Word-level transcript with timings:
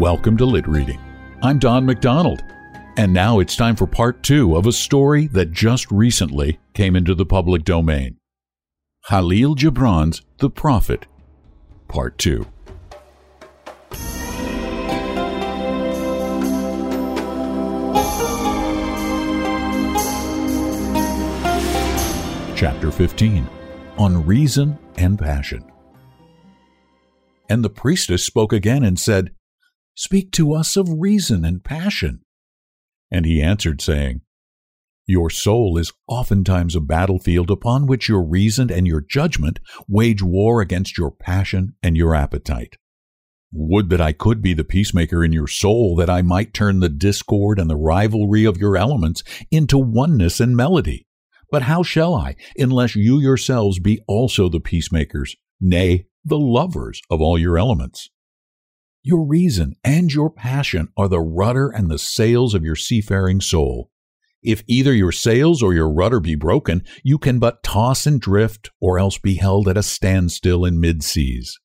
Welcome 0.00 0.38
to 0.38 0.46
Lit 0.46 0.66
Reading. 0.66 0.98
I'm 1.42 1.58
Don 1.58 1.84
McDonald. 1.84 2.42
And 2.96 3.12
now 3.12 3.38
it's 3.38 3.54
time 3.54 3.76
for 3.76 3.86
part 3.86 4.22
two 4.22 4.56
of 4.56 4.66
a 4.66 4.72
story 4.72 5.26
that 5.26 5.52
just 5.52 5.90
recently 5.90 6.58
came 6.72 6.96
into 6.96 7.14
the 7.14 7.26
public 7.26 7.64
domain 7.64 8.16
Khalil 9.10 9.54
Gibran's 9.54 10.22
The 10.38 10.48
Prophet, 10.48 11.04
Part 11.86 12.16
2. 12.16 12.46
Chapter 22.56 22.90
15 22.90 23.46
On 23.98 24.24
Reason 24.24 24.78
and 24.96 25.18
Passion. 25.18 25.70
And 27.50 27.62
the 27.62 27.68
priestess 27.68 28.24
spoke 28.24 28.54
again 28.54 28.82
and 28.82 28.98
said, 28.98 29.32
Speak 30.00 30.32
to 30.32 30.54
us 30.54 30.78
of 30.78 30.88
reason 30.88 31.44
and 31.44 31.62
passion. 31.62 32.22
And 33.10 33.26
he 33.26 33.42
answered, 33.42 33.82
saying, 33.82 34.22
Your 35.06 35.28
soul 35.28 35.76
is 35.76 35.92
oftentimes 36.08 36.74
a 36.74 36.80
battlefield 36.80 37.50
upon 37.50 37.84
which 37.84 38.08
your 38.08 38.24
reason 38.24 38.72
and 38.72 38.86
your 38.86 39.02
judgment 39.02 39.60
wage 39.86 40.22
war 40.22 40.62
against 40.62 40.96
your 40.96 41.10
passion 41.10 41.74
and 41.82 41.98
your 41.98 42.14
appetite. 42.14 42.78
Would 43.52 43.90
that 43.90 44.00
I 44.00 44.14
could 44.14 44.40
be 44.40 44.54
the 44.54 44.64
peacemaker 44.64 45.22
in 45.22 45.34
your 45.34 45.48
soul, 45.48 45.94
that 45.96 46.08
I 46.08 46.22
might 46.22 46.54
turn 46.54 46.80
the 46.80 46.88
discord 46.88 47.58
and 47.58 47.68
the 47.68 47.76
rivalry 47.76 48.46
of 48.46 48.56
your 48.56 48.78
elements 48.78 49.22
into 49.50 49.76
oneness 49.76 50.40
and 50.40 50.56
melody. 50.56 51.06
But 51.50 51.64
how 51.64 51.82
shall 51.82 52.14
I, 52.14 52.36
unless 52.56 52.96
you 52.96 53.20
yourselves 53.20 53.78
be 53.78 54.00
also 54.08 54.48
the 54.48 54.60
peacemakers, 54.60 55.36
nay, 55.60 56.06
the 56.24 56.38
lovers 56.38 57.02
of 57.10 57.20
all 57.20 57.38
your 57.38 57.58
elements? 57.58 58.08
Your 59.02 59.24
reason 59.24 59.76
and 59.82 60.12
your 60.12 60.30
passion 60.30 60.88
are 60.96 61.08
the 61.08 61.20
rudder 61.20 61.70
and 61.70 61.90
the 61.90 61.98
sails 61.98 62.54
of 62.54 62.64
your 62.64 62.76
seafaring 62.76 63.40
soul. 63.40 63.90
If 64.42 64.62
either 64.66 64.92
your 64.92 65.12
sails 65.12 65.62
or 65.62 65.72
your 65.72 65.90
rudder 65.90 66.20
be 66.20 66.34
broken, 66.34 66.82
you 67.02 67.18
can 67.18 67.38
but 67.38 67.62
toss 67.62 68.06
and 68.06 68.20
drift, 68.20 68.70
or 68.80 68.98
else 68.98 69.18
be 69.18 69.34
held 69.34 69.68
at 69.68 69.76
a 69.76 69.82
standstill 69.82 70.64
in 70.64 70.80
mid 70.80 71.02
seas. 71.02 71.58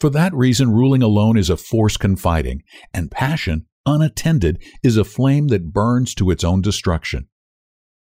For 0.00 0.10
that 0.10 0.34
reason, 0.34 0.70
ruling 0.70 1.02
alone 1.02 1.36
is 1.36 1.50
a 1.50 1.56
force 1.56 1.96
confiding, 1.96 2.62
and 2.92 3.10
passion, 3.10 3.66
unattended, 3.86 4.60
is 4.82 4.96
a 4.96 5.04
flame 5.04 5.48
that 5.48 5.72
burns 5.72 6.14
to 6.16 6.30
its 6.30 6.42
own 6.42 6.60
destruction. 6.60 7.28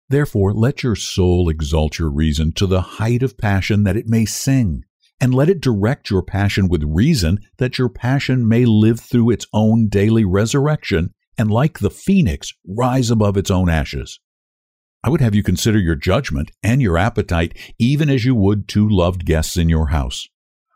Therefore, 0.08 0.52
let 0.52 0.82
your 0.82 0.96
soul 0.96 1.48
exalt 1.48 1.98
your 1.98 2.10
reason 2.10 2.52
to 2.54 2.66
the 2.66 2.82
height 2.82 3.22
of 3.22 3.38
passion 3.38 3.84
that 3.84 3.96
it 3.96 4.06
may 4.08 4.24
sing, 4.24 4.84
and 5.20 5.34
let 5.34 5.50
it 5.50 5.60
direct 5.60 6.10
your 6.10 6.22
passion 6.22 6.68
with 6.68 6.82
reason 6.84 7.38
that 7.58 7.78
your 7.78 7.88
passion 7.88 8.48
may 8.48 8.64
live 8.64 9.00
through 9.00 9.30
its 9.30 9.46
own 9.52 9.88
daily 9.88 10.24
resurrection 10.24 11.12
and, 11.36 11.50
like 11.50 11.78
the 11.78 11.90
phoenix, 11.90 12.52
rise 12.66 13.10
above 13.10 13.36
its 13.36 13.50
own 13.50 13.68
ashes. 13.68 14.18
I 15.02 15.10
would 15.10 15.20
have 15.20 15.34
you 15.34 15.42
consider 15.42 15.78
your 15.78 15.96
judgment 15.96 16.50
and 16.62 16.82
your 16.82 16.98
appetite 16.98 17.56
even 17.78 18.10
as 18.10 18.24
you 18.24 18.34
would 18.34 18.68
two 18.68 18.88
loved 18.88 19.24
guests 19.24 19.56
in 19.56 19.68
your 19.68 19.88
house. 19.88 20.28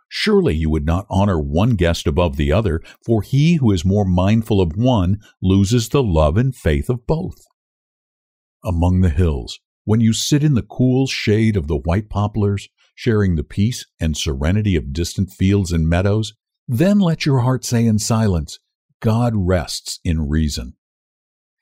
Surely 0.09 0.55
you 0.55 0.71
would 0.71 0.87
not 0.87 1.06
honor 1.11 1.41
one 1.41 1.71
guest 1.71 2.06
above 2.06 2.37
the 2.37 2.53
other, 2.53 2.81
for 3.05 3.22
he 3.22 3.55
who 3.55 3.72
is 3.72 3.84
more 3.84 4.05
mindful 4.05 4.61
of 4.61 4.76
one 4.76 5.19
loses 5.43 5.88
the 5.88 6.03
love 6.03 6.37
and 6.37 6.55
faith 6.55 6.88
of 6.88 7.06
both 7.06 7.37
among 8.65 9.03
the 9.03 9.11
hills, 9.11 9.61
when 9.84 10.00
you 10.00 10.12
sit 10.12 10.43
in 10.43 10.55
the 10.55 10.62
cool 10.62 11.06
shade 11.06 11.56
of 11.56 11.69
the 11.69 11.76
white 11.76 12.09
poplars, 12.09 12.69
sharing 12.94 13.37
the 13.37 13.44
peace 13.44 13.84
and 14.00 14.16
serenity 14.16 14.77
of 14.77 14.93
distant 14.93 15.31
fields 15.31 15.72
and 15.72 15.88
meadows, 15.88 16.34
then 16.66 16.99
let 16.99 17.27
your 17.27 17.41
heart 17.41 17.65
say 17.65 17.84
in 17.84 17.99
silence, 17.99 18.59
God 19.00 19.32
rests 19.37 20.00
in 20.05 20.28
reason. 20.28 20.75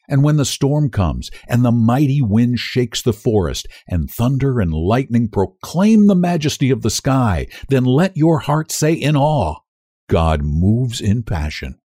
And 0.08 0.22
when 0.22 0.36
the 0.36 0.44
storm 0.44 0.90
comes, 0.90 1.30
and 1.48 1.64
the 1.64 1.72
mighty 1.72 2.20
wind 2.20 2.58
shakes 2.58 3.02
the 3.02 3.12
forest, 3.12 3.66
and 3.88 4.10
thunder 4.10 4.60
and 4.60 4.72
lightning 4.72 5.28
proclaim 5.28 6.06
the 6.06 6.14
majesty 6.14 6.70
of 6.70 6.82
the 6.82 6.90
sky, 6.90 7.46
then 7.68 7.84
let 7.84 8.16
your 8.16 8.40
heart 8.40 8.70
say 8.70 8.92
in 8.92 9.16
awe, 9.16 9.60
God 10.08 10.42
moves 10.42 11.00
in 11.00 11.22
passion. 11.22 11.78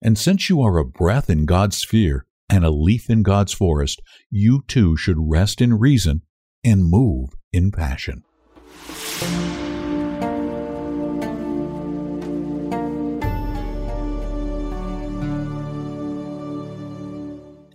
And 0.00 0.18
since 0.18 0.48
you 0.48 0.60
are 0.62 0.78
a 0.78 0.84
breath 0.84 1.28
in 1.28 1.46
God's 1.46 1.78
sphere, 1.78 2.26
and 2.48 2.64
a 2.64 2.70
leaf 2.70 3.08
in 3.08 3.22
God's 3.22 3.54
forest, 3.54 4.02
you 4.30 4.62
too 4.68 4.94
should 4.96 5.16
rest 5.18 5.62
in 5.62 5.78
reason 5.78 6.22
and 6.62 6.84
move 6.84 7.30
in 7.50 7.70
passion. 7.70 8.24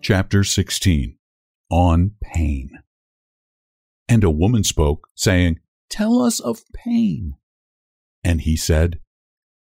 Chapter 0.08 0.46
16 0.46 1.18
On 1.70 2.12
Pain 2.24 2.70
And 4.08 4.24
a 4.24 4.30
woman 4.30 4.64
spoke, 4.64 5.10
saying, 5.16 5.60
Tell 5.90 6.22
us 6.22 6.40
of 6.40 6.62
pain. 6.74 7.36
And 8.24 8.40
he 8.40 8.56
said, 8.56 9.02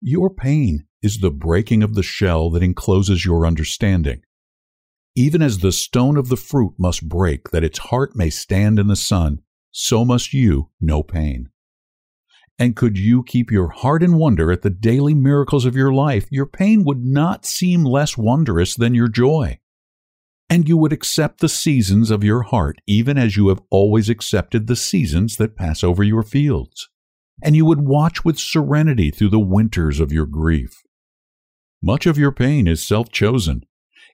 Your 0.00 0.28
pain 0.28 0.88
is 1.02 1.18
the 1.18 1.30
breaking 1.30 1.84
of 1.84 1.94
the 1.94 2.02
shell 2.02 2.50
that 2.50 2.64
encloses 2.64 3.24
your 3.24 3.46
understanding. 3.46 4.22
Even 5.14 5.40
as 5.40 5.58
the 5.58 5.70
stone 5.70 6.16
of 6.16 6.28
the 6.28 6.36
fruit 6.36 6.74
must 6.78 7.08
break 7.08 7.50
that 7.50 7.62
its 7.62 7.78
heart 7.78 8.16
may 8.16 8.28
stand 8.28 8.80
in 8.80 8.88
the 8.88 8.96
sun, 8.96 9.38
so 9.76 10.04
must 10.04 10.32
you 10.32 10.70
know 10.80 11.02
pain. 11.02 11.48
And 12.60 12.76
could 12.76 12.96
you 12.96 13.24
keep 13.24 13.50
your 13.50 13.70
heart 13.70 14.04
in 14.04 14.16
wonder 14.16 14.52
at 14.52 14.62
the 14.62 14.70
daily 14.70 15.14
miracles 15.14 15.64
of 15.64 15.74
your 15.74 15.92
life, 15.92 16.28
your 16.30 16.46
pain 16.46 16.84
would 16.84 17.04
not 17.04 17.44
seem 17.44 17.82
less 17.82 18.16
wondrous 18.16 18.76
than 18.76 18.94
your 18.94 19.08
joy. 19.08 19.58
And 20.48 20.68
you 20.68 20.76
would 20.76 20.92
accept 20.92 21.40
the 21.40 21.48
seasons 21.48 22.12
of 22.12 22.22
your 22.22 22.42
heart, 22.42 22.80
even 22.86 23.18
as 23.18 23.36
you 23.36 23.48
have 23.48 23.60
always 23.68 24.08
accepted 24.08 24.68
the 24.68 24.76
seasons 24.76 25.38
that 25.38 25.56
pass 25.56 25.82
over 25.82 26.04
your 26.04 26.22
fields. 26.22 26.88
And 27.42 27.56
you 27.56 27.64
would 27.64 27.80
watch 27.80 28.24
with 28.24 28.38
serenity 28.38 29.10
through 29.10 29.30
the 29.30 29.40
winters 29.40 29.98
of 29.98 30.12
your 30.12 30.26
grief. 30.26 30.82
Much 31.82 32.06
of 32.06 32.16
your 32.16 32.30
pain 32.30 32.68
is 32.68 32.86
self 32.86 33.10
chosen, 33.10 33.64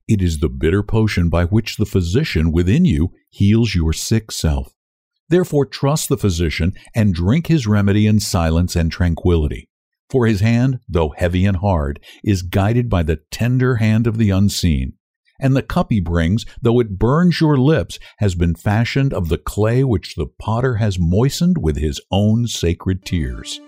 it 0.08 0.22
is 0.22 0.38
the 0.38 0.48
bitter 0.48 0.82
potion 0.82 1.28
by 1.28 1.44
which 1.44 1.76
the 1.76 1.84
physician 1.84 2.50
within 2.50 2.86
you 2.86 3.12
heals 3.28 3.74
your 3.74 3.92
sick 3.92 4.32
self. 4.32 4.74
Therefore, 5.30 5.64
trust 5.64 6.08
the 6.08 6.18
physician 6.18 6.74
and 6.92 7.14
drink 7.14 7.46
his 7.46 7.66
remedy 7.66 8.06
in 8.06 8.18
silence 8.18 8.74
and 8.74 8.90
tranquility. 8.90 9.68
For 10.10 10.26
his 10.26 10.40
hand, 10.40 10.80
though 10.88 11.10
heavy 11.16 11.46
and 11.46 11.58
hard, 11.58 12.00
is 12.24 12.42
guided 12.42 12.90
by 12.90 13.04
the 13.04 13.20
tender 13.30 13.76
hand 13.76 14.08
of 14.08 14.18
the 14.18 14.30
unseen. 14.30 14.94
And 15.38 15.54
the 15.54 15.62
cup 15.62 15.86
he 15.90 16.00
brings, 16.00 16.44
though 16.60 16.80
it 16.80 16.98
burns 16.98 17.40
your 17.40 17.56
lips, 17.56 18.00
has 18.18 18.34
been 18.34 18.56
fashioned 18.56 19.14
of 19.14 19.28
the 19.28 19.38
clay 19.38 19.84
which 19.84 20.16
the 20.16 20.26
potter 20.26 20.76
has 20.76 20.98
moistened 20.98 21.58
with 21.58 21.76
his 21.76 22.00
own 22.10 22.48
sacred 22.48 23.04
tears. 23.04 23.60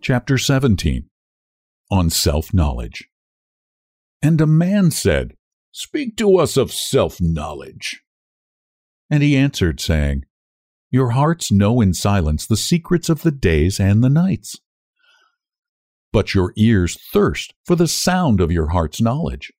Chapter 0.00 0.38
17 0.38 1.08
On 1.90 2.10
Self 2.10 2.52
Knowledge. 2.54 3.08
And 4.22 4.40
a 4.40 4.46
man 4.46 4.90
said, 4.90 5.34
Speak 5.72 6.16
to 6.16 6.38
us 6.38 6.56
of 6.56 6.72
self 6.72 7.20
knowledge. 7.20 8.02
And 9.10 9.22
he 9.22 9.36
answered, 9.36 9.80
saying, 9.80 10.24
Your 10.90 11.10
hearts 11.10 11.52
know 11.52 11.80
in 11.80 11.94
silence 11.94 12.46
the 12.46 12.56
secrets 12.56 13.08
of 13.08 13.22
the 13.22 13.30
days 13.30 13.78
and 13.80 14.02
the 14.04 14.10
nights. 14.10 14.56
but 16.12 16.34
your 16.34 16.52
ears 16.56 16.98
thirst 17.12 17.54
for 17.64 17.76
the 17.76 17.88
sound 17.88 18.40
of 18.40 18.50
your 18.52 18.68
heart's 18.68 19.00
knowledge. 19.00 19.52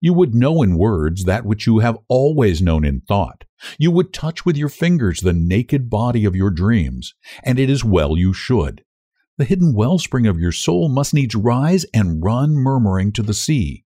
You 0.00 0.14
would 0.14 0.34
know 0.34 0.62
in 0.62 0.76
words 0.78 1.24
that 1.24 1.44
which 1.46 1.66
you 1.66 1.78
have 1.78 1.98
always 2.08 2.60
known 2.60 2.84
in 2.84 3.02
thought. 3.02 3.44
You 3.78 3.90
would 3.92 4.12
touch 4.12 4.44
with 4.44 4.56
your 4.56 4.68
fingers 4.68 5.20
the 5.20 5.32
naked 5.32 5.88
body 5.88 6.24
of 6.24 6.34
your 6.34 6.50
dreams, 6.50 7.14
and 7.44 7.58
it 7.58 7.70
is 7.70 7.84
well 7.84 8.16
you 8.16 8.32
should. 8.32 8.84
The 9.42 9.48
hidden 9.48 9.74
wellspring 9.74 10.28
of 10.28 10.38
your 10.38 10.52
soul 10.52 10.88
must 10.88 11.12
needs 11.12 11.34
rise 11.34 11.84
and 11.92 12.22
run 12.22 12.52
murmuring 12.52 13.10
to 13.14 13.24
the 13.24 13.34
sea. 13.34 13.84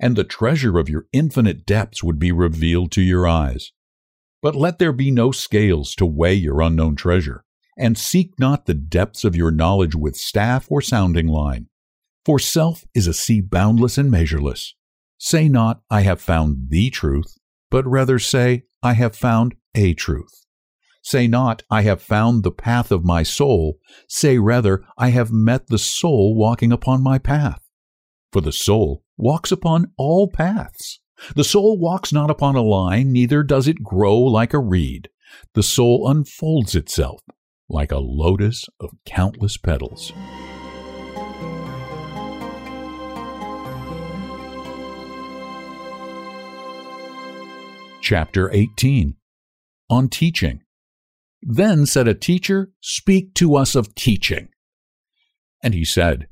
And 0.00 0.16
the 0.16 0.24
treasure 0.24 0.80
of 0.80 0.88
your 0.88 1.06
infinite 1.12 1.64
depths 1.64 2.02
would 2.02 2.18
be 2.18 2.32
revealed 2.32 2.90
to 2.90 3.00
your 3.00 3.24
eyes. 3.24 3.70
But 4.42 4.56
let 4.56 4.80
there 4.80 4.92
be 4.92 5.12
no 5.12 5.30
scales 5.30 5.94
to 5.94 6.04
weigh 6.04 6.34
your 6.34 6.60
unknown 6.60 6.96
treasure, 6.96 7.44
and 7.78 7.96
seek 7.96 8.36
not 8.36 8.66
the 8.66 8.74
depths 8.74 9.22
of 9.22 9.36
your 9.36 9.52
knowledge 9.52 9.94
with 9.94 10.16
staff 10.16 10.66
or 10.68 10.82
sounding 10.82 11.28
line. 11.28 11.68
For 12.24 12.40
self 12.40 12.84
is 12.96 13.06
a 13.06 13.14
sea 13.14 13.40
boundless 13.40 13.96
and 13.96 14.10
measureless. 14.10 14.74
Say 15.18 15.48
not, 15.48 15.82
I 15.88 16.00
have 16.00 16.20
found 16.20 16.70
the 16.70 16.90
truth, 16.90 17.38
but 17.70 17.86
rather 17.86 18.18
say, 18.18 18.64
I 18.82 18.94
have 18.94 19.14
found 19.14 19.54
a 19.76 19.94
truth. 19.94 20.43
Say 21.04 21.26
not, 21.26 21.62
I 21.70 21.82
have 21.82 22.00
found 22.00 22.42
the 22.42 22.50
path 22.50 22.90
of 22.90 23.04
my 23.04 23.22
soul. 23.22 23.78
Say 24.08 24.38
rather, 24.38 24.82
I 24.96 25.10
have 25.10 25.30
met 25.30 25.66
the 25.66 25.78
soul 25.78 26.34
walking 26.34 26.72
upon 26.72 27.02
my 27.02 27.18
path. 27.18 27.60
For 28.32 28.40
the 28.40 28.52
soul 28.52 29.04
walks 29.18 29.52
upon 29.52 29.92
all 29.98 30.28
paths. 30.28 31.00
The 31.36 31.44
soul 31.44 31.78
walks 31.78 32.10
not 32.10 32.30
upon 32.30 32.56
a 32.56 32.62
line, 32.62 33.12
neither 33.12 33.42
does 33.42 33.68
it 33.68 33.82
grow 33.82 34.18
like 34.18 34.54
a 34.54 34.58
reed. 34.58 35.10
The 35.52 35.62
soul 35.62 36.08
unfolds 36.08 36.74
itself 36.74 37.20
like 37.68 37.92
a 37.92 37.98
lotus 37.98 38.64
of 38.80 38.90
countless 39.04 39.58
petals. 39.58 40.10
Chapter 48.00 48.50
18 48.50 49.16
On 49.90 50.08
Teaching. 50.08 50.63
Then 51.46 51.84
said 51.84 52.08
a 52.08 52.14
teacher, 52.14 52.70
Speak 52.80 53.34
to 53.34 53.54
us 53.54 53.74
of 53.74 53.94
teaching. 53.94 54.48
And 55.62 55.74
he 55.74 55.84
said, 55.84 56.28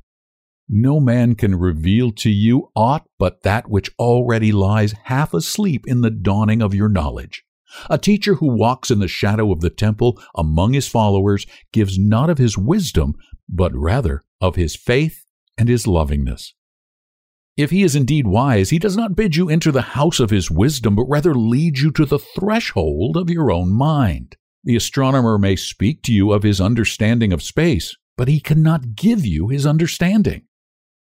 No 0.71 1.01
man 1.01 1.35
can 1.35 1.55
reveal 1.55 2.13
to 2.13 2.31
you 2.31 2.71
aught 2.75 3.05
but 3.19 3.43
that 3.43 3.69
which 3.69 3.91
already 3.99 4.53
lies 4.53 4.95
half 5.05 5.35
asleep 5.35 5.85
in 5.87 6.01
the 6.01 6.11
dawning 6.11 6.63
of 6.63 6.75
your 6.75 6.89
knowledge. 6.89 7.45
A 7.91 7.99
teacher 7.99 8.37
who 8.37 8.57
walks 8.57 8.91
in 8.91 9.01
the 9.01 9.09
shadow 9.09 9.53
of 9.53 9.61
the 9.61 9.71
temple 9.71 10.19
among 10.35 10.73
his 10.73 10.89
followers 10.89 11.47
gives 11.73 11.99
not 11.99 12.31
of 12.31 12.39
his 12.39 12.57
wisdom, 12.57 13.15
but 13.47 13.73
rather 13.75 14.23
of 14.41 14.57
his 14.57 14.75
faith 14.75 15.27
and 15.59 15.69
his 15.69 15.87
lovingness. 15.87 16.55
If 17.55 17.71
he 17.71 17.83
is 17.83 17.95
indeed 17.95 18.27
wise, 18.27 18.71
he 18.71 18.79
does 18.79 18.97
not 18.97 19.15
bid 19.15 19.37
you 19.37 19.51
enter 19.51 19.71
the 19.71 19.83
house 19.83 20.21
of 20.21 20.31
his 20.31 20.51
wisdom, 20.51 20.97
but 20.97 21.05
rather 21.05 21.35
leads 21.35 21.83
you 21.83 21.91
to 21.93 22.07
the 22.07 22.19
threshold 22.19 23.19
of 23.19 23.29
your 23.29 23.51
own 23.51 23.71
mind. 23.71 24.37
The 24.65 24.77
astronomer 24.77 25.39
may 25.39 25.57
speak 25.57 26.03
to 26.05 26.13
you 26.13 26.33
of 26.33 26.45
his 26.45 26.61
understanding 26.61 27.33
of 27.33 27.43
space, 27.43 27.97
but 28.17 28.29
he 28.29 28.39
cannot 28.39 28.95
give 28.95 29.27
you 29.27 29.49
his 29.49 29.67
understanding. 29.67 30.43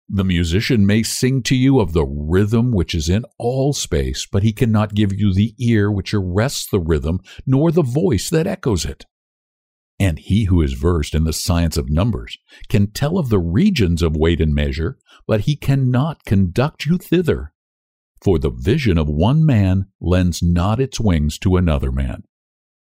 The 0.07 0.23
musician 0.23 0.87
may 0.87 1.03
sing 1.03 1.43
to 1.43 1.55
you 1.55 1.79
of 1.79 1.93
the 1.93 2.05
rhythm 2.05 2.71
which 2.71 2.95
is 2.95 3.09
in 3.09 3.25
all 3.37 3.73
space, 3.73 4.25
but 4.25 4.43
he 4.43 4.53
cannot 4.53 4.95
give 4.95 5.13
you 5.13 5.33
the 5.33 5.53
ear 5.59 5.91
which 5.91 6.13
arrests 6.13 6.67
the 6.67 6.79
rhythm, 6.79 7.19
nor 7.45 7.71
the 7.71 7.83
voice 7.83 8.29
that 8.29 8.47
echoes 8.47 8.85
it. 8.85 9.05
And 9.99 10.17
he 10.17 10.45
who 10.45 10.61
is 10.61 10.73
versed 10.73 11.13
in 11.13 11.25
the 11.25 11.33
science 11.33 11.75
of 11.75 11.89
numbers 11.89 12.37
can 12.69 12.89
tell 12.89 13.17
of 13.17 13.29
the 13.29 13.39
regions 13.39 14.01
of 14.01 14.15
weight 14.15 14.39
and 14.39 14.55
measure, 14.55 14.97
but 15.27 15.41
he 15.41 15.57
cannot 15.57 16.23
conduct 16.23 16.85
you 16.85 16.97
thither. 16.97 17.53
For 18.23 18.39
the 18.39 18.49
vision 18.49 18.97
of 18.97 19.09
one 19.09 19.45
man 19.45 19.87
lends 19.99 20.41
not 20.41 20.79
its 20.79 20.99
wings 20.99 21.37
to 21.39 21.57
another 21.57 21.91
man. 21.91 22.23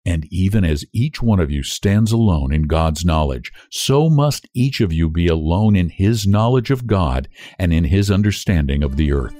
And 0.06 0.26
even 0.30 0.64
as 0.64 0.86
each 0.92 1.22
one 1.22 1.40
of 1.40 1.50
you 1.50 1.62
stands 1.62 2.10
alone 2.10 2.54
in 2.54 2.62
God's 2.62 3.04
knowledge, 3.04 3.52
so 3.70 4.08
must 4.08 4.48
each 4.54 4.80
of 4.80 4.92
you 4.92 5.10
be 5.10 5.26
alone 5.26 5.76
in 5.76 5.90
his 5.90 6.26
knowledge 6.26 6.70
of 6.70 6.86
God 6.86 7.28
and 7.58 7.72
in 7.72 7.84
his 7.84 8.10
understanding 8.10 8.82
of 8.82 8.96
the 8.96 9.12
earth. 9.12 9.36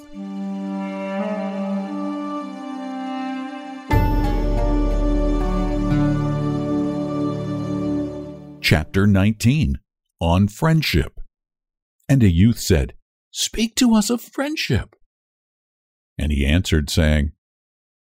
Chapter 8.61 9.07
19 9.07 9.81
On 10.21 10.47
Friendship. 10.47 11.21
And 12.09 12.23
a 12.23 12.29
youth 12.29 12.59
said, 12.59 12.95
Speak 13.31 13.75
to 13.77 13.95
us 13.95 14.11
of 14.11 14.21
friendship. 14.21 14.95
And 16.19 16.31
he 16.31 16.45
answered, 16.45 16.91
saying, 16.91 17.33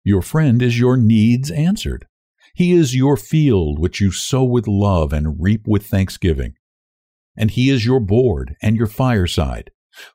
Your 0.03 0.21
friend 0.21 0.61
is 0.61 0.79
your 0.79 0.95
needs 0.95 1.49
answered. 1.49 2.07
He 2.55 2.71
is 2.71 2.95
your 2.95 3.17
field 3.17 3.79
which 3.79 3.99
you 3.99 4.11
sow 4.11 4.45
with 4.45 4.65
love 4.65 5.11
and 5.11 5.41
reap 5.41 5.67
with 5.67 5.85
thanksgiving. 5.85 6.53
And 7.37 7.51
he 7.51 7.69
is 7.69 7.85
your 7.85 7.99
board 7.99 8.55
and 8.61 8.77
your 8.77 8.87
fireside, 8.87 9.71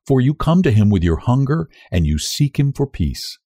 for 0.06 0.22
you 0.22 0.32
come 0.32 0.62
to 0.62 0.70
him 0.70 0.88
with 0.88 1.04
your 1.04 1.18
hunger, 1.18 1.68
and 1.92 2.06
you 2.06 2.18
seek 2.18 2.58
him 2.58 2.72
for 2.72 2.86
peace. 2.86 3.38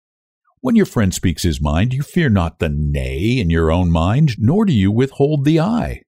When 0.61 0.77
your 0.77 0.87
friend 0.87 1.13
speaks 1.13 1.43
his 1.43 1.61
mind, 1.61 1.93
you 1.93 2.03
fear 2.03 2.31
not 2.31 2.61
the 2.61 2.69
nay 2.69 3.39
in 3.39 3.51
your 3.51 3.73
own 3.73 3.91
mind, 3.91 4.37
nor 4.39 4.65
do 4.65 4.73
you 4.73 4.93
withhold 4.93 5.45
the 5.45 5.59
ay. 5.59 6.03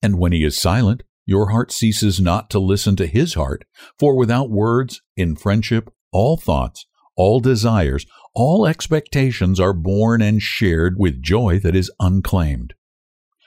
And 0.00 0.18
when 0.18 0.32
he 0.32 0.44
is 0.44 0.56
silent, 0.56 1.02
your 1.26 1.50
heart 1.50 1.72
ceases 1.72 2.20
not 2.20 2.48
to 2.50 2.60
listen 2.60 2.94
to 2.96 3.06
his 3.06 3.34
heart, 3.34 3.64
for 3.98 4.16
without 4.16 4.50
words, 4.50 5.02
in 5.16 5.34
friendship, 5.34 5.90
all 6.12 6.36
thoughts, 6.36 6.86
all 7.16 7.40
desires, 7.40 8.06
all 8.34 8.66
expectations 8.66 9.60
are 9.60 9.72
born 9.72 10.20
and 10.20 10.42
shared 10.42 10.98
with 10.98 11.22
joy 11.22 11.58
that 11.60 11.76
is 11.76 11.90
unclaimed. 12.00 12.74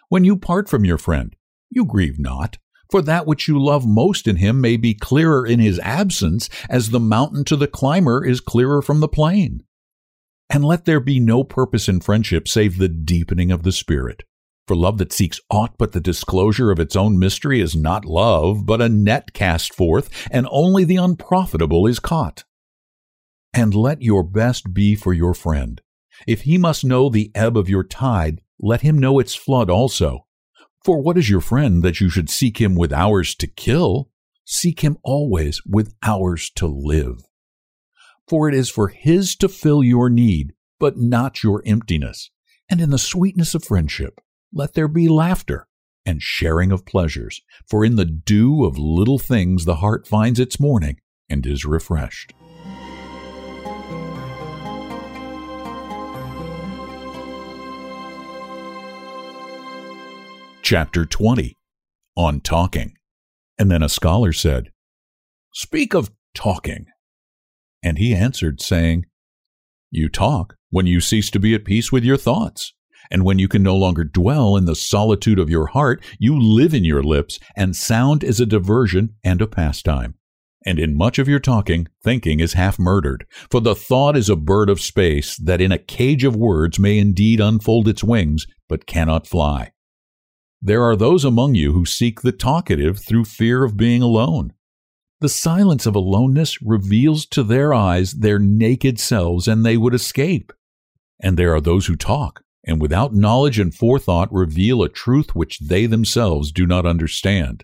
When 0.09 0.23
you 0.23 0.37
part 0.37 0.69
from 0.69 0.85
your 0.85 0.97
friend, 0.97 1.35
you 1.69 1.83
grieve 1.83 2.17
not, 2.17 2.57
for 2.89 3.01
that 3.01 3.27
which 3.27 3.47
you 3.47 3.61
love 3.61 3.85
most 3.85 4.27
in 4.27 4.37
him 4.37 4.61
may 4.61 4.77
be 4.77 4.93
clearer 4.93 5.45
in 5.45 5.59
his 5.59 5.79
absence 5.79 6.49
as 6.69 6.89
the 6.89 6.99
mountain 6.99 7.43
to 7.45 7.57
the 7.57 7.67
climber 7.67 8.25
is 8.25 8.39
clearer 8.39 8.81
from 8.81 9.01
the 9.01 9.09
plain. 9.09 9.63
And 10.49 10.63
let 10.63 10.85
there 10.85 11.01
be 11.01 11.19
no 11.19 11.43
purpose 11.43 11.89
in 11.89 11.99
friendship 11.99 12.47
save 12.47 12.77
the 12.77 12.87
deepening 12.87 13.51
of 13.51 13.63
the 13.63 13.73
spirit. 13.73 14.23
For 14.67 14.75
love 14.75 14.97
that 14.97 15.11
seeks 15.11 15.41
aught 15.49 15.77
but 15.77 15.91
the 15.91 15.99
disclosure 15.99 16.71
of 16.71 16.79
its 16.79 16.95
own 16.95 17.19
mystery 17.19 17.59
is 17.59 17.75
not 17.75 18.05
love, 18.05 18.65
but 18.65 18.81
a 18.81 18.87
net 18.87 19.33
cast 19.33 19.73
forth, 19.73 20.09
and 20.31 20.47
only 20.49 20.85
the 20.85 20.95
unprofitable 20.95 21.87
is 21.87 21.99
caught. 21.99 22.45
And 23.57 23.73
let 23.73 24.03
your 24.03 24.21
best 24.21 24.71
be 24.71 24.93
for 24.93 25.13
your 25.13 25.33
friend. 25.33 25.81
If 26.27 26.41
he 26.41 26.59
must 26.59 26.85
know 26.85 27.09
the 27.09 27.31
ebb 27.33 27.57
of 27.57 27.67
your 27.67 27.83
tide, 27.83 28.41
let 28.59 28.81
him 28.81 28.99
know 28.99 29.17
its 29.17 29.33
flood 29.33 29.67
also. 29.67 30.27
For 30.85 31.01
what 31.01 31.17
is 31.17 31.27
your 31.27 31.41
friend 31.41 31.81
that 31.81 31.99
you 31.99 32.07
should 32.07 32.29
seek 32.29 32.61
him 32.61 32.75
with 32.75 32.93
hours 32.93 33.33
to 33.33 33.47
kill? 33.47 34.11
Seek 34.45 34.81
him 34.81 34.97
always 35.01 35.59
with 35.65 35.95
hours 36.03 36.51
to 36.51 36.67
live. 36.67 37.23
For 38.27 38.47
it 38.47 38.53
is 38.53 38.69
for 38.69 38.89
his 38.89 39.35
to 39.37 39.49
fill 39.49 39.83
your 39.83 40.07
need, 40.07 40.53
but 40.79 40.99
not 40.99 41.41
your 41.41 41.63
emptiness. 41.65 42.29
And 42.69 42.79
in 42.79 42.91
the 42.91 42.99
sweetness 42.99 43.55
of 43.55 43.63
friendship, 43.63 44.21
let 44.53 44.75
there 44.75 44.87
be 44.87 45.09
laughter 45.09 45.67
and 46.05 46.21
sharing 46.21 46.71
of 46.71 46.85
pleasures, 46.85 47.41
for 47.67 47.83
in 47.83 47.95
the 47.95 48.05
dew 48.05 48.65
of 48.65 48.77
little 48.77 49.17
things 49.17 49.65
the 49.65 49.77
heart 49.77 50.05
finds 50.05 50.39
its 50.39 50.59
morning 50.59 50.99
and 51.27 51.43
is 51.47 51.65
refreshed. 51.65 52.33
Chapter 60.69 61.05
20 61.05 61.55
On 62.17 62.41
Talking. 62.41 62.95
And 63.57 63.71
then 63.71 63.81
a 63.81 63.87
scholar 63.87 64.33
said, 64.33 64.71
Speak 65.53 65.93
of 65.93 66.11
talking. 66.35 66.87
And 67.81 67.97
he 67.97 68.13
answered, 68.13 68.59
saying, 68.59 69.05
You 69.91 70.09
talk 70.09 70.55
when 70.69 70.85
you 70.85 70.99
cease 70.99 71.31
to 71.31 71.39
be 71.39 71.55
at 71.55 71.63
peace 71.63 71.89
with 71.89 72.03
your 72.03 72.17
thoughts. 72.17 72.73
And 73.09 73.23
when 73.23 73.39
you 73.39 73.47
can 73.47 73.63
no 73.63 73.77
longer 73.77 74.03
dwell 74.03 74.57
in 74.57 74.65
the 74.65 74.75
solitude 74.75 75.39
of 75.39 75.49
your 75.49 75.67
heart, 75.67 76.03
you 76.19 76.37
live 76.37 76.73
in 76.73 76.83
your 76.83 77.01
lips, 77.01 77.39
and 77.55 77.73
sound 77.73 78.21
is 78.21 78.41
a 78.41 78.45
diversion 78.45 79.15
and 79.23 79.41
a 79.41 79.47
pastime. 79.47 80.15
And 80.65 80.79
in 80.79 80.97
much 80.97 81.17
of 81.17 81.29
your 81.29 81.39
talking, 81.39 81.87
thinking 82.03 82.41
is 82.41 82.55
half 82.55 82.77
murdered. 82.77 83.25
For 83.49 83.61
the 83.61 83.73
thought 83.73 84.17
is 84.17 84.27
a 84.27 84.35
bird 84.35 84.69
of 84.69 84.81
space 84.81 85.37
that 85.37 85.61
in 85.61 85.71
a 85.71 85.77
cage 85.77 86.25
of 86.25 86.35
words 86.35 86.77
may 86.77 86.97
indeed 86.97 87.39
unfold 87.39 87.87
its 87.87 88.03
wings, 88.03 88.45
but 88.67 88.85
cannot 88.85 89.27
fly. 89.27 89.71
There 90.61 90.83
are 90.83 90.95
those 90.95 91.23
among 91.23 91.55
you 91.55 91.73
who 91.73 91.85
seek 91.85 92.21
the 92.21 92.31
talkative 92.31 92.99
through 92.99 93.25
fear 93.25 93.63
of 93.63 93.77
being 93.77 94.01
alone. 94.01 94.53
The 95.19 95.29
silence 95.29 95.85
of 95.85 95.95
aloneness 95.95 96.61
reveals 96.61 97.25
to 97.27 97.43
their 97.43 97.73
eyes 97.73 98.13
their 98.13 98.39
naked 98.39 98.99
selves, 98.99 99.47
and 99.47 99.65
they 99.65 99.77
would 99.77 99.93
escape. 99.93 100.51
And 101.19 101.37
there 101.37 101.53
are 101.55 101.61
those 101.61 101.87
who 101.87 101.95
talk, 101.95 102.43
and 102.65 102.81
without 102.81 103.13
knowledge 103.13 103.59
and 103.59 103.73
forethought 103.73 104.31
reveal 104.31 104.83
a 104.83 104.89
truth 104.89 105.35
which 105.35 105.59
they 105.59 105.85
themselves 105.85 106.51
do 106.51 106.65
not 106.67 106.85
understand. 106.85 107.63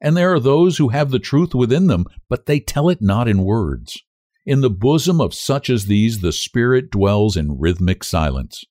And 0.00 0.16
there 0.16 0.32
are 0.32 0.40
those 0.40 0.78
who 0.78 0.88
have 0.88 1.10
the 1.10 1.18
truth 1.18 1.54
within 1.54 1.86
them, 1.86 2.06
but 2.28 2.46
they 2.46 2.60
tell 2.60 2.88
it 2.88 3.00
not 3.00 3.28
in 3.28 3.44
words. 3.44 4.00
In 4.44 4.60
the 4.60 4.70
bosom 4.70 5.20
of 5.20 5.32
such 5.32 5.70
as 5.70 5.86
these, 5.86 6.20
the 6.20 6.32
Spirit 6.32 6.90
dwells 6.90 7.36
in 7.36 7.58
rhythmic 7.58 8.02
silence. 8.02 8.64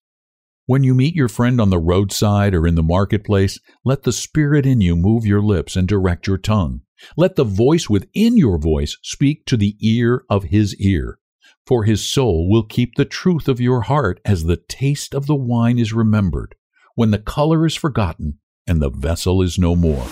When 0.68 0.84
you 0.84 0.94
meet 0.94 1.16
your 1.16 1.28
friend 1.28 1.60
on 1.60 1.72
the 1.72 1.80
roadside 1.80 2.54
or 2.54 2.68
in 2.68 2.76
the 2.76 2.84
marketplace, 2.84 3.60
let 3.84 4.04
the 4.04 4.12
Spirit 4.12 4.64
in 4.64 4.80
you 4.80 4.96
move 4.96 5.26
your 5.26 5.42
lips 5.42 5.76
and 5.76 5.88
direct 5.88 6.28
your 6.28 6.38
tongue. 6.38 6.82
Let 7.18 7.36
the 7.36 7.44
voice 7.44 7.90
within 7.90 8.38
your 8.38 8.60
voice 8.60 8.96
speak 9.02 9.46
to 9.48 9.58
the 9.58 9.76
ear 9.82 10.24
of 10.30 10.46
his 10.46 10.76
ear. 10.76 11.18
For 11.66 11.86
his 11.86 12.08
soul 12.08 12.48
will 12.48 12.64
keep 12.64 12.94
the 12.94 13.06
truth 13.06 13.48
of 13.48 13.60
your 13.60 13.82
heart 13.82 14.22
as 14.24 14.44
the 14.44 14.56
taste 14.56 15.16
of 15.16 15.26
the 15.26 15.36
wine 15.36 15.80
is 15.80 15.94
remembered, 15.94 16.54
when 16.94 17.10
the 17.10 17.18
color 17.18 17.66
is 17.66 17.76
forgotten 17.76 18.38
and 18.68 18.80
the 18.80 18.92
vessel 18.92 19.42
is 19.42 19.58
no 19.58 19.76
more. 19.76 20.06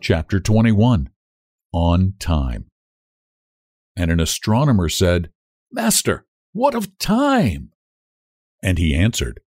Chapter 0.00 0.40
21 0.40 1.10
On 1.76 2.14
Time 2.18 2.70
And 3.94 4.10
an 4.10 4.18
astronomer 4.18 4.88
said, 4.88 5.28
Master, 5.70 6.24
what 6.54 6.74
of 6.74 6.96
time? 6.96 7.72
And 8.62 8.78
he 8.78 8.94
answered, 8.94 9.40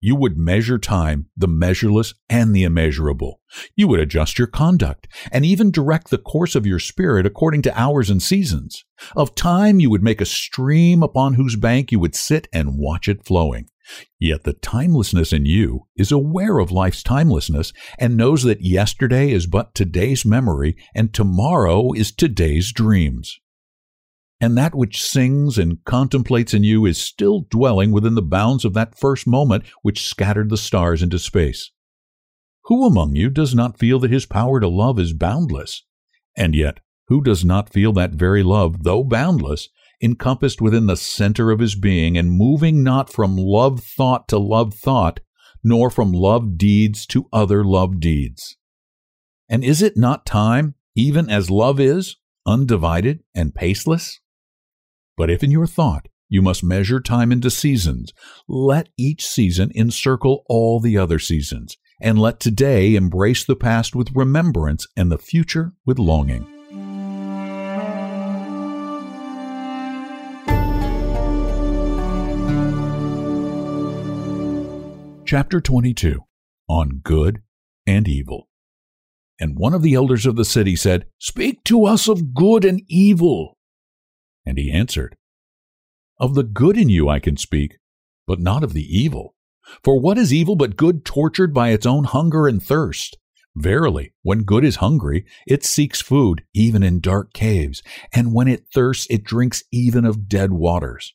You 0.00 0.14
would 0.14 0.38
measure 0.38 0.78
time, 0.78 1.26
the 1.36 1.48
measureless 1.48 2.14
and 2.30 2.54
the 2.54 2.62
immeasurable. 2.62 3.40
You 3.74 3.88
would 3.88 3.98
adjust 3.98 4.38
your 4.38 4.46
conduct 4.46 5.08
and 5.32 5.44
even 5.44 5.72
direct 5.72 6.10
the 6.10 6.18
course 6.18 6.54
of 6.54 6.64
your 6.64 6.78
spirit 6.78 7.26
according 7.26 7.62
to 7.62 7.76
hours 7.76 8.08
and 8.08 8.22
seasons. 8.22 8.84
Of 9.16 9.34
time, 9.34 9.80
you 9.80 9.90
would 9.90 10.04
make 10.04 10.20
a 10.20 10.26
stream 10.26 11.02
upon 11.02 11.34
whose 11.34 11.56
bank 11.56 11.90
you 11.90 11.98
would 11.98 12.14
sit 12.14 12.46
and 12.52 12.78
watch 12.78 13.08
it 13.08 13.24
flowing. 13.24 13.68
Yet 14.18 14.44
the 14.44 14.52
timelessness 14.52 15.32
in 15.32 15.46
you 15.46 15.86
is 15.96 16.12
aware 16.12 16.58
of 16.58 16.70
life's 16.70 17.02
timelessness 17.02 17.72
and 17.98 18.16
knows 18.16 18.42
that 18.42 18.60
yesterday 18.60 19.30
is 19.30 19.46
but 19.46 19.74
today's 19.74 20.24
memory 20.24 20.76
and 20.94 21.12
tomorrow 21.12 21.92
is 21.92 22.12
today's 22.12 22.72
dreams 22.72 23.40
and 24.40 24.56
that 24.56 24.74
which 24.74 25.02
sings 25.02 25.58
and 25.58 25.84
contemplates 25.84 26.54
in 26.54 26.62
you 26.62 26.86
is 26.86 26.98
still 26.98 27.46
dwelling 27.50 27.90
within 27.90 28.14
the 28.14 28.22
bounds 28.22 28.64
of 28.64 28.74
that 28.74 28.96
first 28.96 29.26
moment 29.26 29.64
which 29.82 30.06
scattered 30.06 30.48
the 30.48 30.56
stars 30.56 31.02
into 31.02 31.18
space. 31.18 31.72
Who 32.64 32.86
among 32.86 33.16
you 33.16 33.30
does 33.30 33.54
not 33.54 33.78
feel 33.78 33.98
that 34.00 34.10
his 34.10 34.26
power 34.26 34.60
to 34.60 34.68
love 34.68 34.98
is 34.98 35.12
boundless? 35.12 35.84
And 36.36 36.54
yet, 36.54 36.80
who 37.08 37.22
does 37.22 37.44
not 37.44 37.72
feel 37.72 37.92
that 37.94 38.12
very 38.12 38.42
love, 38.42 38.84
though 38.84 39.02
boundless, 39.02 39.70
encompassed 40.02 40.60
within 40.60 40.86
the 40.86 40.96
center 40.96 41.50
of 41.50 41.60
his 41.60 41.74
being 41.74 42.16
and 42.16 42.32
moving 42.32 42.82
not 42.82 43.12
from 43.12 43.36
love 43.36 43.82
thought 43.82 44.28
to 44.28 44.38
love 44.38 44.74
thought, 44.74 45.20
nor 45.62 45.90
from 45.90 46.12
love 46.12 46.56
deeds 46.56 47.06
to 47.06 47.28
other 47.32 47.64
love 47.64 48.00
deeds? 48.00 48.56
And 49.48 49.64
is 49.64 49.82
it 49.82 49.96
not 49.96 50.26
time, 50.26 50.74
even 50.94 51.30
as 51.30 51.50
love 51.50 51.80
is, 51.80 52.16
undivided 52.46 53.24
and 53.34 53.54
paceless? 53.54 54.18
But 55.16 55.30
if 55.30 55.42
in 55.42 55.50
your 55.50 55.66
thought 55.66 56.08
you 56.28 56.42
must 56.42 56.62
measure 56.62 57.00
time 57.00 57.32
into 57.32 57.50
seasons, 57.50 58.12
let 58.46 58.90
each 58.96 59.26
season 59.26 59.72
encircle 59.74 60.44
all 60.48 60.78
the 60.80 60.98
other 60.98 61.18
seasons, 61.18 61.76
and 62.00 62.18
let 62.18 62.38
today 62.38 62.94
embrace 62.94 63.44
the 63.44 63.56
past 63.56 63.96
with 63.96 64.14
remembrance 64.14 64.86
and 64.96 65.10
the 65.10 65.18
future 65.18 65.72
with 65.86 65.98
longing. 65.98 66.46
Chapter 75.30 75.60
22 75.60 76.20
On 76.70 77.00
Good 77.04 77.42
and 77.86 78.08
Evil. 78.08 78.48
And 79.38 79.58
one 79.58 79.74
of 79.74 79.82
the 79.82 79.92
elders 79.92 80.24
of 80.24 80.36
the 80.36 80.44
city 80.46 80.74
said, 80.74 81.04
Speak 81.18 81.62
to 81.64 81.84
us 81.84 82.08
of 82.08 82.32
good 82.32 82.64
and 82.64 82.80
evil. 82.88 83.58
And 84.46 84.56
he 84.56 84.72
answered, 84.72 85.18
Of 86.18 86.34
the 86.34 86.44
good 86.44 86.78
in 86.78 86.88
you 86.88 87.10
I 87.10 87.18
can 87.18 87.36
speak, 87.36 87.76
but 88.26 88.40
not 88.40 88.64
of 88.64 88.72
the 88.72 88.86
evil. 88.86 89.34
For 89.84 90.00
what 90.00 90.16
is 90.16 90.32
evil 90.32 90.56
but 90.56 90.78
good 90.78 91.04
tortured 91.04 91.52
by 91.52 91.72
its 91.72 91.84
own 91.84 92.04
hunger 92.04 92.46
and 92.48 92.62
thirst? 92.62 93.18
Verily, 93.54 94.14
when 94.22 94.44
good 94.44 94.64
is 94.64 94.76
hungry, 94.76 95.26
it 95.46 95.62
seeks 95.62 96.00
food, 96.00 96.42
even 96.54 96.82
in 96.82 97.00
dark 97.00 97.34
caves, 97.34 97.82
and 98.14 98.32
when 98.32 98.48
it 98.48 98.64
thirsts, 98.72 99.06
it 99.10 99.24
drinks 99.24 99.62
even 99.70 100.06
of 100.06 100.26
dead 100.26 100.52
waters. 100.52 101.12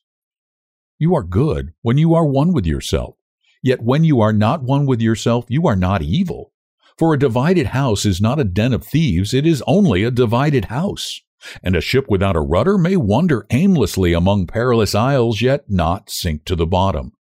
You 1.00 1.16
are 1.16 1.24
good 1.24 1.72
when 1.82 1.98
you 1.98 2.14
are 2.14 2.24
one 2.24 2.52
with 2.52 2.64
yourself. 2.64 3.16
Yet 3.64 3.82
when 3.82 4.04
you 4.04 4.20
are 4.20 4.34
not 4.34 4.62
one 4.62 4.84
with 4.84 5.00
yourself, 5.00 5.46
you 5.48 5.66
are 5.66 5.74
not 5.74 6.02
evil. 6.02 6.52
For 6.98 7.14
a 7.14 7.18
divided 7.18 7.68
house 7.68 8.04
is 8.04 8.20
not 8.20 8.38
a 8.38 8.44
den 8.44 8.74
of 8.74 8.84
thieves, 8.84 9.32
it 9.32 9.46
is 9.46 9.64
only 9.66 10.04
a 10.04 10.10
divided 10.10 10.66
house. 10.66 11.22
And 11.62 11.74
a 11.74 11.80
ship 11.80 12.04
without 12.10 12.36
a 12.36 12.42
rudder 12.42 12.76
may 12.76 12.96
wander 12.96 13.46
aimlessly 13.48 14.12
among 14.12 14.48
perilous 14.48 14.94
isles, 14.94 15.40
yet 15.40 15.64
not 15.66 16.10
sink 16.10 16.44
to 16.44 16.54
the 16.54 16.66
bottom. 16.66 17.12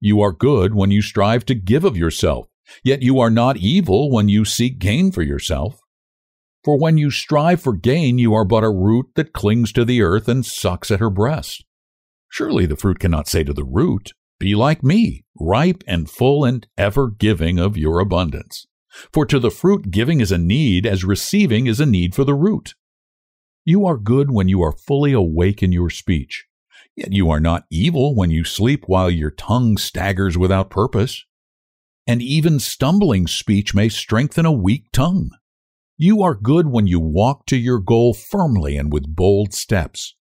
You 0.00 0.22
are 0.22 0.32
good 0.32 0.74
when 0.74 0.90
you 0.90 1.02
strive 1.02 1.44
to 1.44 1.54
give 1.54 1.84
of 1.84 1.94
yourself, 1.94 2.46
yet 2.82 3.02
you 3.02 3.20
are 3.20 3.30
not 3.30 3.58
evil 3.58 4.10
when 4.10 4.30
you 4.30 4.46
seek 4.46 4.78
gain 4.78 5.12
for 5.12 5.22
yourself. 5.22 5.78
For 6.64 6.78
when 6.78 6.96
you 6.96 7.10
strive 7.10 7.60
for 7.60 7.74
gain, 7.74 8.18
you 8.18 8.32
are 8.32 8.46
but 8.46 8.64
a 8.64 8.70
root 8.70 9.08
that 9.14 9.34
clings 9.34 9.74
to 9.74 9.84
the 9.84 10.00
earth 10.00 10.26
and 10.26 10.44
sucks 10.44 10.90
at 10.90 11.00
her 11.00 11.10
breast. 11.10 11.66
Surely 12.30 12.64
the 12.64 12.76
fruit 12.76 12.98
cannot 12.98 13.28
say 13.28 13.44
to 13.44 13.52
the 13.52 13.64
root, 13.64 14.12
Be 14.40 14.54
like 14.54 14.82
me, 14.82 15.24
ripe 15.38 15.84
and 15.86 16.10
full 16.10 16.46
and 16.46 16.66
ever 16.78 17.10
giving 17.10 17.60
of 17.60 17.76
your 17.76 18.00
abundance. 18.00 18.66
For 19.12 19.26
to 19.26 19.38
the 19.38 19.50
fruit 19.50 19.90
giving 19.90 20.20
is 20.20 20.32
a 20.32 20.38
need, 20.38 20.86
as 20.86 21.04
receiving 21.04 21.66
is 21.66 21.78
a 21.78 21.86
need 21.86 22.14
for 22.14 22.24
the 22.24 22.34
root. 22.34 22.74
You 23.66 23.86
are 23.86 23.98
good 23.98 24.30
when 24.30 24.48
you 24.48 24.62
are 24.62 24.72
fully 24.72 25.12
awake 25.12 25.62
in 25.62 25.72
your 25.72 25.90
speech. 25.90 26.46
Yet 26.96 27.12
you 27.12 27.30
are 27.30 27.38
not 27.38 27.66
evil 27.70 28.16
when 28.16 28.30
you 28.30 28.42
sleep 28.42 28.84
while 28.86 29.10
your 29.10 29.30
tongue 29.30 29.76
staggers 29.76 30.38
without 30.38 30.70
purpose. 30.70 31.24
And 32.06 32.22
even 32.22 32.58
stumbling 32.58 33.26
speech 33.26 33.74
may 33.74 33.90
strengthen 33.90 34.46
a 34.46 34.50
weak 34.50 34.86
tongue. 34.90 35.30
You 35.98 36.22
are 36.22 36.34
good 36.34 36.68
when 36.68 36.86
you 36.86 36.98
walk 36.98 37.44
to 37.46 37.58
your 37.58 37.78
goal 37.78 38.14
firmly 38.14 38.78
and 38.78 38.90
with 38.90 39.14
bold 39.14 39.52
steps. 39.52 40.16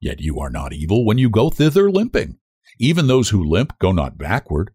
Yet 0.00 0.20
you 0.20 0.38
are 0.38 0.50
not 0.50 0.72
evil 0.72 1.04
when 1.04 1.18
you 1.18 1.28
go 1.28 1.50
thither 1.50 1.90
limping. 1.90 2.38
Even 2.78 3.06
those 3.06 3.30
who 3.30 3.42
limp 3.42 3.78
go 3.78 3.92
not 3.92 4.18
backward. 4.18 4.70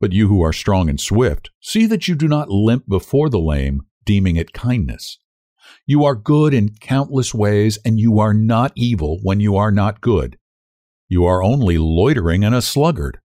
But 0.00 0.12
you 0.12 0.28
who 0.28 0.42
are 0.42 0.52
strong 0.52 0.88
and 0.88 1.00
swift, 1.00 1.50
see 1.60 1.86
that 1.86 2.08
you 2.08 2.14
do 2.14 2.26
not 2.26 2.50
limp 2.50 2.88
before 2.88 3.30
the 3.30 3.38
lame, 3.38 3.82
deeming 4.04 4.36
it 4.36 4.52
kindness. 4.52 5.18
You 5.86 6.04
are 6.04 6.16
good 6.16 6.52
in 6.52 6.74
countless 6.80 7.32
ways, 7.32 7.78
and 7.84 7.98
you 8.00 8.18
are 8.18 8.34
not 8.34 8.72
evil 8.74 9.20
when 9.22 9.38
you 9.38 9.56
are 9.56 9.70
not 9.70 10.00
good. 10.00 10.36
You 11.08 11.24
are 11.24 11.42
only 11.42 11.78
loitering 11.78 12.44
and 12.44 12.54
a 12.54 12.62
sluggard. 12.62 13.18